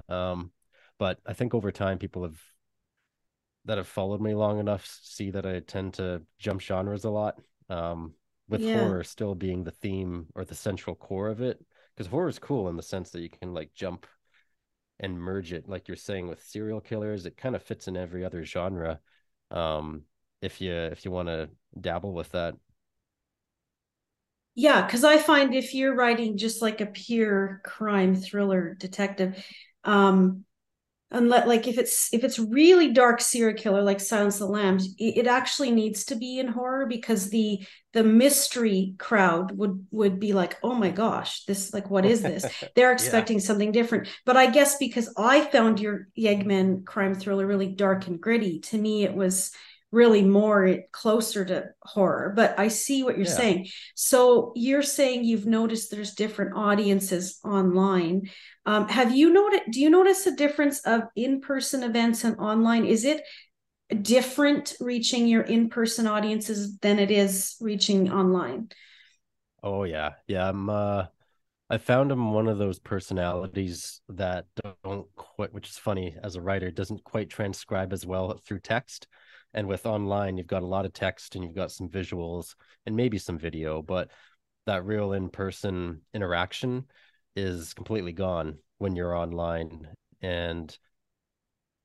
Um, 0.08 0.52
but 0.98 1.18
I 1.26 1.32
think 1.32 1.54
over 1.54 1.72
time, 1.72 1.98
people 1.98 2.22
have 2.22 2.40
that 3.64 3.78
have 3.78 3.86
followed 3.88 4.20
me 4.20 4.34
long 4.34 4.58
enough 4.58 4.86
see 5.02 5.30
that 5.30 5.46
I 5.46 5.60
tend 5.60 5.94
to 5.94 6.22
jump 6.38 6.60
genres 6.60 7.04
a 7.04 7.10
lot. 7.10 7.38
Um, 7.68 8.14
with 8.50 8.62
yeah. 8.62 8.66
horror 8.66 9.04
still 9.04 9.34
being 9.34 9.64
the 9.64 9.70
theme 9.72 10.26
or 10.34 10.44
the 10.44 10.54
central 10.54 10.96
core 10.96 11.28
of 11.28 11.40
it 11.42 11.60
because 11.96 12.08
horror 12.10 12.28
is 12.28 12.38
cool 12.40 12.68
in 12.68 12.76
the 12.76 12.82
sense 12.82 13.10
that 13.10 13.22
you 13.22 13.30
can 13.30 13.54
like 13.54 13.72
jump 13.74 14.06
and 15.00 15.18
merge 15.18 15.52
it 15.52 15.68
like 15.68 15.88
you're 15.88 15.96
saying 15.96 16.28
with 16.28 16.42
serial 16.44 16.80
killers 16.80 17.26
it 17.26 17.36
kind 17.36 17.56
of 17.56 17.62
fits 17.62 17.88
in 17.88 17.96
every 17.96 18.24
other 18.24 18.44
genre 18.44 19.00
um 19.50 20.02
if 20.42 20.60
you 20.60 20.72
if 20.72 21.04
you 21.04 21.10
want 21.10 21.28
to 21.28 21.48
dabble 21.80 22.12
with 22.12 22.30
that 22.32 22.54
Yeah, 24.54 24.84
because 24.84 25.04
I 25.04 25.18
find 25.18 25.54
if 25.54 25.74
you're 25.74 25.94
writing 25.94 26.36
just 26.36 26.60
like 26.60 26.80
a 26.80 26.86
pure 26.86 27.60
crime 27.64 28.14
thriller 28.16 28.74
detective, 28.74 29.44
um, 29.84 30.44
unless 31.10 31.46
like 31.46 31.66
if 31.66 31.78
it's 31.78 32.12
if 32.12 32.22
it's 32.24 32.38
really 32.38 32.92
dark 32.92 33.20
serial 33.20 33.56
killer 33.56 33.82
like 33.82 34.00
Silence 34.00 34.40
of 34.40 34.48
the 34.48 34.52
Lambs, 34.52 34.94
it, 34.98 35.18
it 35.18 35.26
actually 35.26 35.70
needs 35.70 36.04
to 36.06 36.14
be 36.14 36.38
in 36.38 36.48
horror 36.48 36.86
because 36.86 37.30
the 37.30 37.60
the 37.92 38.04
mystery 38.04 38.94
crowd 38.98 39.56
would 39.56 39.86
would 39.90 40.20
be 40.20 40.32
like, 40.32 40.58
oh 40.62 40.74
my 40.74 40.90
gosh, 40.90 41.44
this 41.44 41.74
like 41.74 41.90
what 41.90 42.06
is 42.06 42.22
this? 42.22 42.46
They're 42.76 42.92
expecting 42.92 43.38
yeah. 43.38 43.44
something 43.44 43.72
different. 43.72 44.08
But 44.24 44.36
I 44.36 44.50
guess 44.50 44.76
because 44.78 45.12
I 45.16 45.42
found 45.46 45.80
your 45.80 46.06
Yegman 46.18 46.84
crime 46.84 47.14
thriller 47.14 47.46
really 47.46 47.68
dark 47.68 48.06
and 48.06 48.20
gritty, 48.20 48.60
to 48.60 48.78
me 48.78 49.04
it 49.04 49.14
was 49.14 49.52
really 49.92 50.22
more 50.22 50.78
closer 50.92 51.44
to 51.44 51.64
horror 51.82 52.32
but 52.36 52.56
i 52.58 52.68
see 52.68 53.02
what 53.02 53.16
you're 53.16 53.26
yeah. 53.26 53.32
saying. 53.32 53.68
So 53.94 54.52
you're 54.54 54.82
saying 54.82 55.24
you've 55.24 55.46
noticed 55.46 55.90
there's 55.90 56.14
different 56.14 56.56
audiences 56.56 57.38
online. 57.44 58.30
Um, 58.66 58.88
have 58.88 59.14
you 59.14 59.32
noticed 59.32 59.70
do 59.70 59.80
you 59.80 59.90
notice 59.90 60.26
a 60.26 60.36
difference 60.36 60.80
of 60.80 61.02
in-person 61.16 61.82
events 61.82 62.24
and 62.24 62.38
online? 62.38 62.84
Is 62.84 63.04
it 63.04 63.22
different 64.02 64.74
reaching 64.80 65.26
your 65.26 65.42
in-person 65.42 66.06
audiences 66.06 66.78
than 66.78 66.98
it 66.98 67.10
is 67.10 67.56
reaching 67.60 68.12
online? 68.12 68.68
Oh 69.62 69.84
yeah. 69.84 70.12
Yeah 70.26 70.48
i'm 70.48 70.70
uh 70.70 71.06
I 71.72 71.78
found 71.78 72.10
him 72.10 72.32
one 72.32 72.48
of 72.48 72.58
those 72.58 72.80
personalities 72.80 74.00
that 74.08 74.46
don't 74.82 75.06
quite, 75.14 75.52
which 75.52 75.68
is 75.68 75.78
funny 75.78 76.16
as 76.20 76.34
a 76.34 76.40
writer, 76.40 76.68
doesn't 76.72 77.04
quite 77.04 77.30
transcribe 77.30 77.92
as 77.92 78.04
well 78.04 78.36
through 78.44 78.58
text. 78.58 79.06
And 79.54 79.66
with 79.66 79.86
online, 79.86 80.36
you've 80.36 80.46
got 80.46 80.62
a 80.62 80.66
lot 80.66 80.86
of 80.86 80.92
text 80.92 81.34
and 81.34 81.44
you've 81.44 81.54
got 81.54 81.72
some 81.72 81.88
visuals 81.88 82.54
and 82.86 82.96
maybe 82.96 83.18
some 83.18 83.38
video, 83.38 83.82
but 83.82 84.10
that 84.66 84.84
real 84.84 85.12
in 85.12 85.28
person 85.28 86.02
interaction 86.14 86.84
is 87.34 87.74
completely 87.74 88.12
gone 88.12 88.58
when 88.78 88.94
you're 88.94 89.16
online. 89.16 89.88
And 90.22 90.76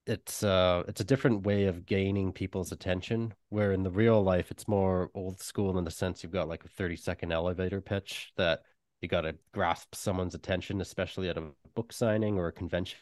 it's 0.08 0.44
uh 0.44 0.84
it's 0.88 1.02
a 1.02 1.06
different 1.06 1.46
way 1.46 1.66
of 1.66 1.86
gaining 1.86 2.32
people's 2.32 2.72
attention 2.72 3.34
where 3.50 3.72
in 3.72 3.82
the 3.82 3.90
real 3.90 4.22
life 4.22 4.52
it's 4.52 4.68
more 4.68 5.10
old 5.16 5.40
school 5.40 5.78
in 5.78 5.84
the 5.84 5.92
sense 5.92 6.22
you've 6.22 6.32
got 6.32 6.48
like 6.48 6.64
a 6.64 6.70
30 6.70 6.96
second 6.96 7.32
elevator 7.32 7.82
pitch 7.82 8.32
that 8.38 8.62
you 9.02 9.08
got 9.08 9.22
to 9.22 9.36
grasp 9.52 9.96
someone's 9.96 10.36
attention 10.36 10.80
especially 10.80 11.28
at 11.30 11.38
a 11.38 11.50
book 11.74 11.92
signing 11.92 12.38
or 12.38 12.48
a 12.48 12.52
convention 12.52 13.00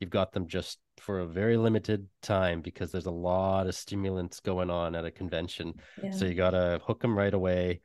you've 0.00 0.10
got 0.10 0.32
them 0.32 0.46
just 0.46 0.78
for 0.98 1.20
a 1.20 1.26
very 1.26 1.56
limited 1.56 2.06
time 2.22 2.60
because 2.60 2.90
there's 2.90 3.06
a 3.06 3.10
lot 3.10 3.66
of 3.66 3.74
stimulants 3.74 4.40
going 4.40 4.70
on 4.70 4.94
at 4.94 5.04
a 5.04 5.10
convention. 5.10 5.74
Yeah. 6.02 6.10
So 6.10 6.24
you 6.24 6.34
got 6.34 6.50
to 6.50 6.80
hook 6.84 7.00
them 7.00 7.16
right 7.16 7.34
away. 7.34 7.80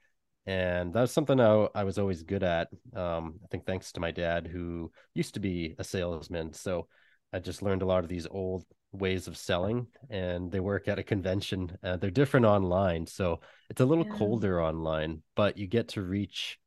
And 0.45 0.93
that 0.93 1.01
was 1.01 1.11
something 1.11 1.39
I, 1.39 1.67
I 1.75 1.83
was 1.83 1.99
always 1.99 2.23
good 2.23 2.43
at. 2.43 2.69
Um, 2.95 3.39
I 3.43 3.47
think 3.51 3.65
thanks 3.65 3.91
to 3.91 3.99
my 3.99 4.11
dad, 4.11 4.47
who 4.47 4.91
used 5.13 5.35
to 5.35 5.39
be 5.39 5.75
a 5.77 5.83
salesman. 5.83 6.53
So 6.53 6.87
I 7.31 7.39
just 7.39 7.61
learned 7.61 7.81
a 7.81 7.85
lot 7.85 8.03
of 8.03 8.09
these 8.09 8.27
old 8.29 8.65
ways 8.91 9.27
of 9.27 9.37
selling 9.37 9.85
and 10.09 10.51
they 10.51 10.59
work 10.59 10.87
at 10.87 10.97
a 10.97 11.03
convention. 11.03 11.77
Uh, 11.83 11.97
they're 11.97 12.09
different 12.09 12.45
online. 12.45 13.05
So 13.05 13.41
it's 13.69 13.81
a 13.81 13.85
little 13.85 14.07
yeah. 14.07 14.17
colder 14.17 14.61
online, 14.61 15.21
but 15.35 15.57
you 15.57 15.67
get 15.67 15.89
to 15.89 16.01
reach 16.01 16.57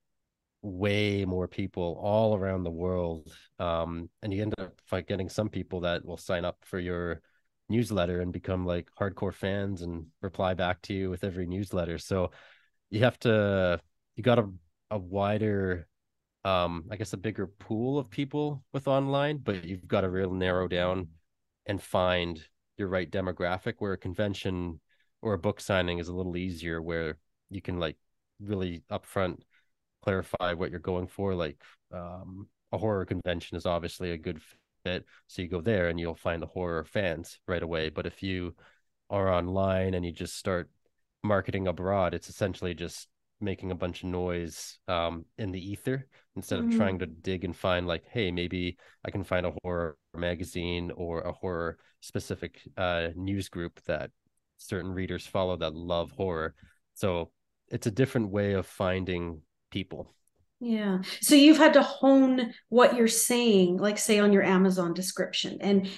way 0.62 1.24
more 1.24 1.48
people 1.48 1.98
all 2.00 2.36
around 2.36 2.62
the 2.62 2.70
world 2.70 3.34
um, 3.58 4.08
and 4.22 4.32
you 4.32 4.42
end 4.42 4.54
up 4.58 4.80
like 4.92 5.08
getting 5.08 5.28
some 5.28 5.48
people 5.48 5.80
that 5.80 6.04
will 6.04 6.16
sign 6.16 6.44
up 6.44 6.56
for 6.62 6.78
your 6.78 7.20
newsletter 7.68 8.20
and 8.20 8.32
become 8.32 8.64
like 8.64 8.88
hardcore 8.98 9.34
fans 9.34 9.82
and 9.82 10.06
reply 10.20 10.54
back 10.54 10.80
to 10.82 10.94
you 10.94 11.10
with 11.10 11.24
every 11.24 11.46
newsletter. 11.46 11.98
So 11.98 12.30
you 12.90 13.00
have 13.00 13.18
to 13.20 13.80
you 14.16 14.22
got 14.22 14.38
a, 14.38 14.48
a 14.90 14.98
wider 14.98 15.88
um 16.44 16.84
i 16.90 16.96
guess 16.96 17.12
a 17.12 17.16
bigger 17.16 17.46
pool 17.46 17.98
of 17.98 18.10
people 18.10 18.62
with 18.72 18.86
online 18.86 19.38
but 19.38 19.64
you've 19.64 19.88
got 19.88 20.02
to 20.02 20.10
real 20.10 20.32
narrow 20.32 20.68
down 20.68 21.08
and 21.66 21.80
find 21.80 22.46
your 22.76 22.88
right 22.88 23.10
demographic 23.10 23.74
where 23.78 23.92
a 23.92 23.98
convention 23.98 24.78
or 25.22 25.32
a 25.32 25.38
book 25.38 25.60
signing 25.60 25.98
is 25.98 26.08
a 26.08 26.14
little 26.14 26.36
easier 26.36 26.82
where 26.82 27.16
you 27.48 27.62
can 27.62 27.78
like 27.78 27.96
really 28.40 28.82
upfront 28.90 29.38
clarify 30.02 30.52
what 30.54 30.70
you're 30.70 30.80
going 30.80 31.06
for. 31.06 31.34
Like 31.34 31.58
um, 31.92 32.48
a 32.72 32.78
horror 32.78 33.04
convention 33.04 33.56
is 33.56 33.66
obviously 33.66 34.12
a 34.12 34.18
good 34.18 34.40
fit, 34.84 35.04
so 35.26 35.42
you 35.42 35.48
go 35.48 35.60
there 35.60 35.88
and 35.88 35.98
you'll 35.98 36.14
find 36.14 36.42
the 36.42 36.46
horror 36.46 36.84
fans 36.84 37.38
right 37.46 37.62
away. 37.62 37.88
But 37.90 38.06
if 38.06 38.22
you 38.22 38.54
are 39.10 39.32
online 39.32 39.94
and 39.94 40.04
you 40.04 40.12
just 40.12 40.36
start 40.36 40.70
marketing 41.22 41.68
abroad, 41.68 42.14
it's 42.14 42.28
essentially 42.28 42.74
just 42.74 43.08
making 43.42 43.70
a 43.72 43.74
bunch 43.74 44.02
of 44.02 44.08
noise 44.08 44.78
um, 44.88 45.24
in 45.36 45.50
the 45.50 45.70
ether 45.70 46.06
instead 46.36 46.60
of 46.60 46.66
mm-hmm. 46.66 46.78
trying 46.78 46.98
to 47.00 47.06
dig 47.06 47.44
and 47.44 47.54
find 47.54 47.86
like 47.86 48.04
hey 48.10 48.30
maybe 48.30 48.78
i 49.04 49.10
can 49.10 49.24
find 49.24 49.44
a 49.44 49.52
horror 49.62 49.96
magazine 50.14 50.90
or 50.92 51.20
a 51.22 51.32
horror 51.32 51.76
specific 52.00 52.60
uh, 52.76 53.08
news 53.16 53.48
group 53.48 53.80
that 53.86 54.10
certain 54.56 54.92
readers 54.92 55.26
follow 55.26 55.56
that 55.56 55.74
love 55.74 56.10
horror 56.12 56.54
so 56.94 57.30
it's 57.68 57.86
a 57.86 57.90
different 57.90 58.30
way 58.30 58.52
of 58.52 58.66
finding 58.66 59.40
people. 59.72 60.14
Yeah. 60.60 60.98
So 61.20 61.34
you've 61.34 61.58
had 61.58 61.72
to 61.72 61.82
hone 61.82 62.54
what 62.68 62.94
you're 62.94 63.08
saying, 63.08 63.78
like 63.78 63.98
say 63.98 64.20
on 64.20 64.32
your 64.32 64.44
Amazon 64.44 64.94
description, 64.94 65.58
and 65.60 65.88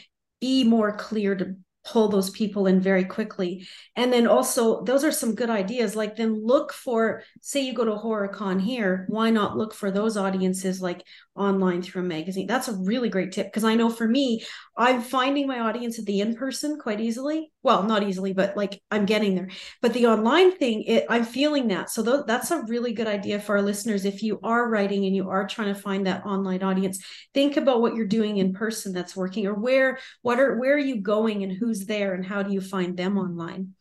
be 0.41 0.65
more 0.65 0.97
clear 0.97 1.35
to 1.35 1.57
pull 1.85 2.09
those 2.09 2.31
people 2.31 2.67
in 2.67 2.81
very 2.81 3.05
quickly. 3.05 3.67
And 3.95 4.13
then 4.13 4.27
also, 4.27 4.83
those 4.85 5.05
are 5.05 5.13
some 5.13 5.35
good 5.35 5.51
ideas. 5.51 5.95
Like, 5.95 6.17
then 6.17 6.35
look 6.45 6.73
for, 6.73 7.23
say, 7.41 7.61
you 7.61 7.75
go 7.75 7.85
to 7.85 7.93
HorrorCon 7.93 8.61
here, 8.61 9.05
why 9.09 9.31
not 9.31 9.57
look 9.57 9.75
for 9.75 9.91
those 9.91 10.17
audiences 10.17 10.81
like 10.81 11.05
online 11.37 11.83
through 11.83 12.03
a 12.03 12.05
magazine? 12.05 12.47
That's 12.47 12.69
a 12.69 12.77
really 12.77 13.09
great 13.09 13.33
tip 13.33 13.47
because 13.47 13.65
I 13.65 13.75
know 13.75 13.91
for 13.91 14.09
me, 14.09 14.45
I'm 14.77 15.03
finding 15.03 15.47
my 15.47 15.61
audience 15.61 15.99
at 15.99 16.07
the 16.07 16.21
in 16.21 16.35
person 16.35 16.79
quite 16.81 17.01
easily. 17.01 17.53
Well, 17.63 17.83
not 17.83 18.03
easily, 18.03 18.33
but 18.33 18.57
like 18.57 18.83
I'm 18.91 19.07
getting 19.07 19.35
there. 19.35 19.49
But 19.81 19.95
the 19.95 20.07
online 20.07 20.53
thing, 20.53 20.83
it, 20.85 21.07
I'm 21.09 21.25
feeling 21.25 21.69
that. 21.69 21.91
So 21.91 22.05
th- 22.05 22.27
that's 22.27 22.51
a 22.51 22.63
really 22.67 22.93
good 22.93 23.07
idea 23.07 23.41
for 23.41 23.57
our 23.57 23.63
listeners. 23.63 24.05
If 24.05 24.23
you 24.23 24.41
are 24.43 24.69
writing 24.69 25.07
and 25.07 25.17
you 25.17 25.31
are 25.31 25.47
trying 25.47 25.73
to 25.73 25.81
find 25.81 26.07
that 26.07 26.27
online 26.27 26.63
audience, 26.63 27.03
think 27.33 27.57
about 27.57 27.81
what 27.81 27.95
you're 27.95 28.07
doing 28.07 28.37
in 28.39 28.53
person 28.53 28.93
that's 28.93 29.17
working, 29.17 29.47
or 29.47 29.55
where 29.55 29.99
what 30.23 30.39
are 30.39 30.59
where 30.59 30.75
are 30.75 30.79
you 30.79 31.01
going 31.01 31.43
and 31.43 31.53
who's 31.53 31.74
there 31.81 32.15
and 32.15 32.25
how 32.25 32.43
do 32.43 32.53
you 32.53 32.61
find 32.61 32.97
them 32.97 33.19
online. 33.19 33.75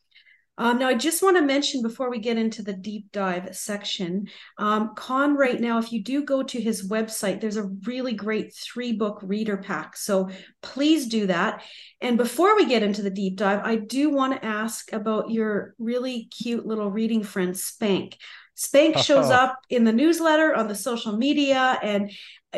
Um, 0.56 0.78
now, 0.78 0.88
I 0.88 0.94
just 0.94 1.24
want 1.24 1.36
to 1.38 1.42
mention 1.42 1.82
before 1.82 2.12
we 2.12 2.20
get 2.20 2.38
into 2.38 2.62
the 2.62 2.74
deep 2.74 3.12
dive 3.12 3.56
section, 3.56 4.28
um, 4.60 4.94
Konn 4.96 5.36
right 5.36 5.60
now, 5.60 5.80
if 5.80 5.92
you 5.92 6.04
do 6.04 6.24
go 6.24 6.44
to 6.44 6.62
his 6.62 6.88
website, 6.90 7.42
there's 7.42 7.58
a 7.58 7.72
really 7.88 8.14
great 8.14 8.54
three 8.54 8.94
book 8.94 9.20
reader 9.24 9.58
pack. 9.58 9.98
So 9.98 10.30
please 10.62 11.08
do 11.08 11.26
that. 11.26 11.64
And 12.02 12.18
before 12.18 12.56
we 12.56 12.66
get 12.66 12.84
into 12.84 13.02
the 13.02 13.10
deep 13.10 13.38
dive, 13.38 13.62
I 13.64 13.78
do 13.78 14.12
want 14.12 14.34
to 14.34 14.46
ask 14.46 14.94
about 14.94 15.32
your 15.32 15.74
really 15.80 16.26
cute 16.26 16.68
little 16.68 16.92
reading 16.92 17.24
friend, 17.24 17.58
Spank. 17.58 18.18
Spank 18.54 19.00
shows 19.00 19.32
up 19.32 19.58
in 19.72 19.84
the 19.84 19.92
newsletter 19.92 20.54
on 20.54 20.68
the 20.68 20.76
social 20.76 21.18
media. 21.18 21.80
And 21.82 22.12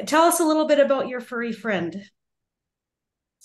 tell 0.06 0.24
us 0.24 0.41
a 0.41 0.45
little 0.45 0.67
bit 0.67 0.80
about 0.80 1.08
your 1.08 1.21
furry 1.21 1.54
friend. 1.54 2.04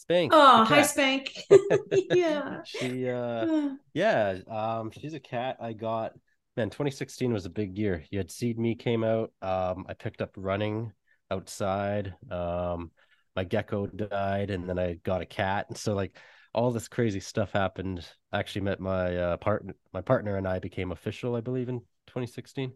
Spank. 0.00 0.32
Oh, 0.34 0.64
hi 0.64 0.82
Spank. 0.82 1.44
yeah. 1.92 2.62
She 2.64 3.06
uh 3.06 3.74
yeah, 3.92 4.38
um 4.48 4.90
she's 4.90 5.12
a 5.12 5.20
cat 5.20 5.58
I 5.60 5.74
got 5.74 6.14
man 6.56 6.70
2016 6.70 7.30
was 7.30 7.44
a 7.44 7.50
big 7.50 7.76
year. 7.76 8.02
You 8.10 8.18
had 8.18 8.30
Seed 8.30 8.58
Me 8.58 8.74
came 8.74 9.04
out. 9.04 9.30
Um 9.42 9.84
I 9.90 9.92
picked 9.92 10.22
up 10.22 10.30
running 10.36 10.92
outside. 11.30 12.14
Um 12.30 12.92
my 13.36 13.44
gecko 13.44 13.88
died 13.88 14.48
and 14.48 14.66
then 14.66 14.78
I 14.78 14.94
got 14.94 15.20
a 15.20 15.26
cat. 15.26 15.66
And 15.68 15.76
so 15.76 15.94
like 15.94 16.16
all 16.54 16.70
this 16.70 16.88
crazy 16.88 17.20
stuff 17.20 17.52
happened. 17.52 18.08
I 18.32 18.38
actually 18.38 18.62
met 18.62 18.80
my 18.80 19.14
uh 19.14 19.36
partner 19.36 19.74
my 19.92 20.00
partner 20.00 20.38
and 20.38 20.48
I 20.48 20.60
became 20.60 20.92
official, 20.92 21.36
I 21.36 21.42
believe, 21.42 21.68
in 21.68 21.80
2016. 22.06 22.72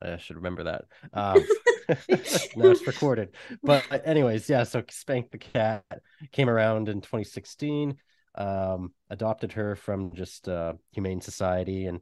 I 0.00 0.16
should 0.18 0.36
remember 0.36 0.62
that. 0.64 0.84
Um, 1.12 1.44
now 2.56 2.70
it's 2.70 2.86
recorded. 2.86 3.30
But 3.62 3.84
anyways, 4.04 4.48
yeah. 4.48 4.64
So 4.64 4.82
Spank 4.90 5.30
the 5.30 5.38
cat 5.38 5.84
came 6.32 6.48
around 6.48 6.88
in 6.88 7.00
2016. 7.00 7.96
Um, 8.34 8.92
adopted 9.08 9.52
her 9.52 9.76
from 9.76 10.14
just 10.14 10.48
uh, 10.48 10.74
Humane 10.92 11.20
Society, 11.20 11.86
and 11.86 12.00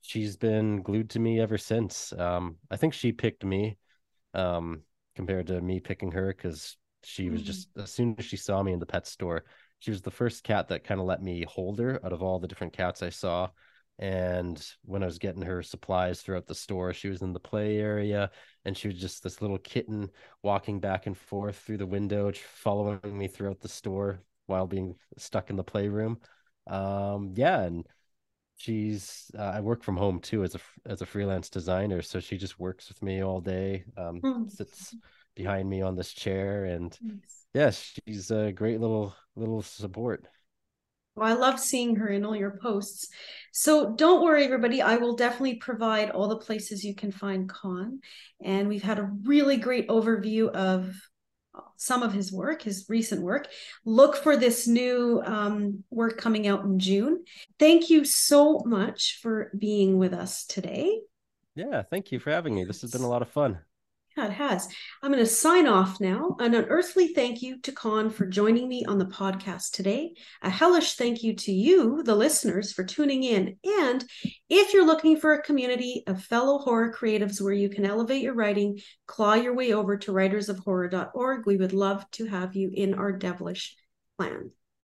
she's 0.00 0.36
been 0.36 0.82
glued 0.82 1.10
to 1.10 1.18
me 1.18 1.40
ever 1.40 1.58
since. 1.58 2.12
Um, 2.12 2.56
I 2.70 2.76
think 2.76 2.94
she 2.94 3.12
picked 3.12 3.44
me, 3.44 3.76
um, 4.32 4.82
compared 5.14 5.48
to 5.48 5.60
me 5.60 5.80
picking 5.80 6.12
her, 6.12 6.28
because 6.28 6.76
she 7.02 7.28
was 7.28 7.40
mm-hmm. 7.40 7.46
just 7.46 7.68
as 7.76 7.90
soon 7.90 8.14
as 8.18 8.24
she 8.24 8.38
saw 8.38 8.62
me 8.62 8.72
in 8.72 8.78
the 8.78 8.86
pet 8.86 9.06
store, 9.06 9.44
she 9.78 9.90
was 9.90 10.00
the 10.00 10.10
first 10.10 10.42
cat 10.42 10.68
that 10.68 10.84
kind 10.84 11.00
of 11.00 11.06
let 11.06 11.22
me 11.22 11.44
hold 11.46 11.78
her 11.78 12.00
out 12.04 12.12
of 12.14 12.22
all 12.22 12.38
the 12.38 12.48
different 12.48 12.72
cats 12.72 13.02
I 13.02 13.10
saw. 13.10 13.50
And 13.98 14.64
when 14.84 15.02
I 15.02 15.06
was 15.06 15.18
getting 15.18 15.42
her 15.42 15.62
supplies 15.62 16.20
throughout 16.20 16.46
the 16.46 16.54
store, 16.54 16.92
she 16.92 17.08
was 17.08 17.22
in 17.22 17.32
the 17.32 17.40
play 17.40 17.76
area 17.76 18.30
and 18.64 18.76
she 18.76 18.88
was 18.88 18.98
just 18.98 19.22
this 19.22 19.40
little 19.40 19.58
kitten 19.58 20.10
walking 20.42 20.80
back 20.80 21.06
and 21.06 21.16
forth 21.16 21.56
through 21.58 21.78
the 21.78 21.86
window, 21.86 22.32
following 22.32 23.16
me 23.16 23.28
throughout 23.28 23.60
the 23.60 23.68
store 23.68 24.20
while 24.46 24.66
being 24.66 24.96
stuck 25.16 25.48
in 25.48 25.56
the 25.56 25.62
playroom. 25.62 26.18
Um, 26.66 27.34
yeah. 27.36 27.60
And 27.60 27.86
she's 28.56 29.30
uh, 29.38 29.42
I 29.42 29.60
work 29.60 29.82
from 29.82 29.96
home 29.96 30.20
too 30.20 30.44
as 30.44 30.54
a 30.54 30.60
as 30.86 31.02
a 31.02 31.06
freelance 31.06 31.50
designer, 31.50 32.02
so 32.02 32.20
she 32.20 32.36
just 32.36 32.58
works 32.58 32.88
with 32.88 33.02
me 33.02 33.22
all 33.22 33.40
day. 33.40 33.84
Um, 33.96 34.20
mm. 34.20 34.50
sits 34.50 34.94
behind 35.34 35.68
me 35.68 35.82
on 35.82 35.96
this 35.96 36.12
chair, 36.12 36.64
and 36.64 36.96
nice. 37.02 37.46
yeah, 37.54 37.70
she's 37.70 38.30
a 38.30 38.52
great 38.52 38.80
little 38.80 39.14
little 39.36 39.62
support. 39.62 40.26
Well, 41.16 41.28
I 41.28 41.34
love 41.34 41.60
seeing 41.60 41.96
her 41.96 42.08
in 42.08 42.24
all 42.24 42.34
your 42.34 42.58
posts. 42.60 43.08
So 43.52 43.94
don't 43.94 44.24
worry, 44.24 44.44
everybody. 44.44 44.82
I 44.82 44.96
will 44.96 45.14
definitely 45.14 45.56
provide 45.56 46.10
all 46.10 46.28
the 46.28 46.38
places 46.38 46.84
you 46.84 46.94
can 46.94 47.12
find 47.12 47.48
Konn. 47.48 48.00
And 48.42 48.68
we've 48.68 48.82
had 48.82 48.98
a 48.98 49.10
really 49.22 49.56
great 49.56 49.88
overview 49.88 50.50
of 50.50 50.94
some 51.76 52.02
of 52.02 52.12
his 52.12 52.32
work, 52.32 52.62
his 52.62 52.86
recent 52.88 53.22
work. 53.22 53.46
Look 53.84 54.16
for 54.16 54.36
this 54.36 54.66
new 54.66 55.22
um, 55.24 55.84
work 55.90 56.18
coming 56.18 56.48
out 56.48 56.64
in 56.64 56.78
June. 56.78 57.24
Thank 57.58 57.90
you 57.90 58.04
so 58.04 58.62
much 58.64 59.20
for 59.22 59.52
being 59.56 59.98
with 59.98 60.12
us 60.12 60.44
today. 60.46 61.00
Yeah, 61.54 61.82
thank 61.82 62.10
you 62.10 62.18
for 62.18 62.30
having 62.30 62.54
me. 62.54 62.64
This 62.64 62.82
has 62.82 62.90
been 62.90 63.02
a 63.02 63.08
lot 63.08 63.22
of 63.22 63.28
fun. 63.28 63.60
Yeah, 64.16 64.26
it 64.26 64.32
has. 64.34 64.68
I'm 65.02 65.10
going 65.10 65.24
to 65.24 65.28
sign 65.28 65.66
off 65.66 66.00
now. 66.00 66.36
An 66.38 66.54
unearthly 66.54 67.08
thank 67.08 67.42
you 67.42 67.60
to 67.62 67.72
Konn 67.72 68.10
for 68.10 68.26
joining 68.26 68.68
me 68.68 68.84
on 68.84 68.98
the 68.98 69.06
podcast 69.06 69.72
today. 69.72 70.12
A 70.40 70.48
hellish 70.48 70.94
thank 70.94 71.24
you 71.24 71.34
to 71.34 71.52
you, 71.52 72.00
the 72.04 72.14
listeners, 72.14 72.72
for 72.72 72.84
tuning 72.84 73.24
in. 73.24 73.56
And 73.64 74.04
if 74.48 74.72
you're 74.72 74.86
looking 74.86 75.18
for 75.18 75.34
a 75.34 75.42
community 75.42 76.04
of 76.06 76.22
fellow 76.22 76.58
horror 76.58 76.94
creatives 76.96 77.42
where 77.42 77.52
you 77.52 77.68
can 77.68 77.84
elevate 77.84 78.22
your 78.22 78.34
writing, 78.34 78.78
claw 79.06 79.34
your 79.34 79.56
way 79.56 79.72
over 79.72 79.96
to 79.96 80.12
writersofhorror.org. 80.12 81.46
We 81.46 81.56
would 81.56 81.72
love 81.72 82.08
to 82.12 82.26
have 82.26 82.54
you 82.54 82.70
in 82.72 82.94
our 82.94 83.10
devilish 83.10 83.74
clan. 84.16 84.52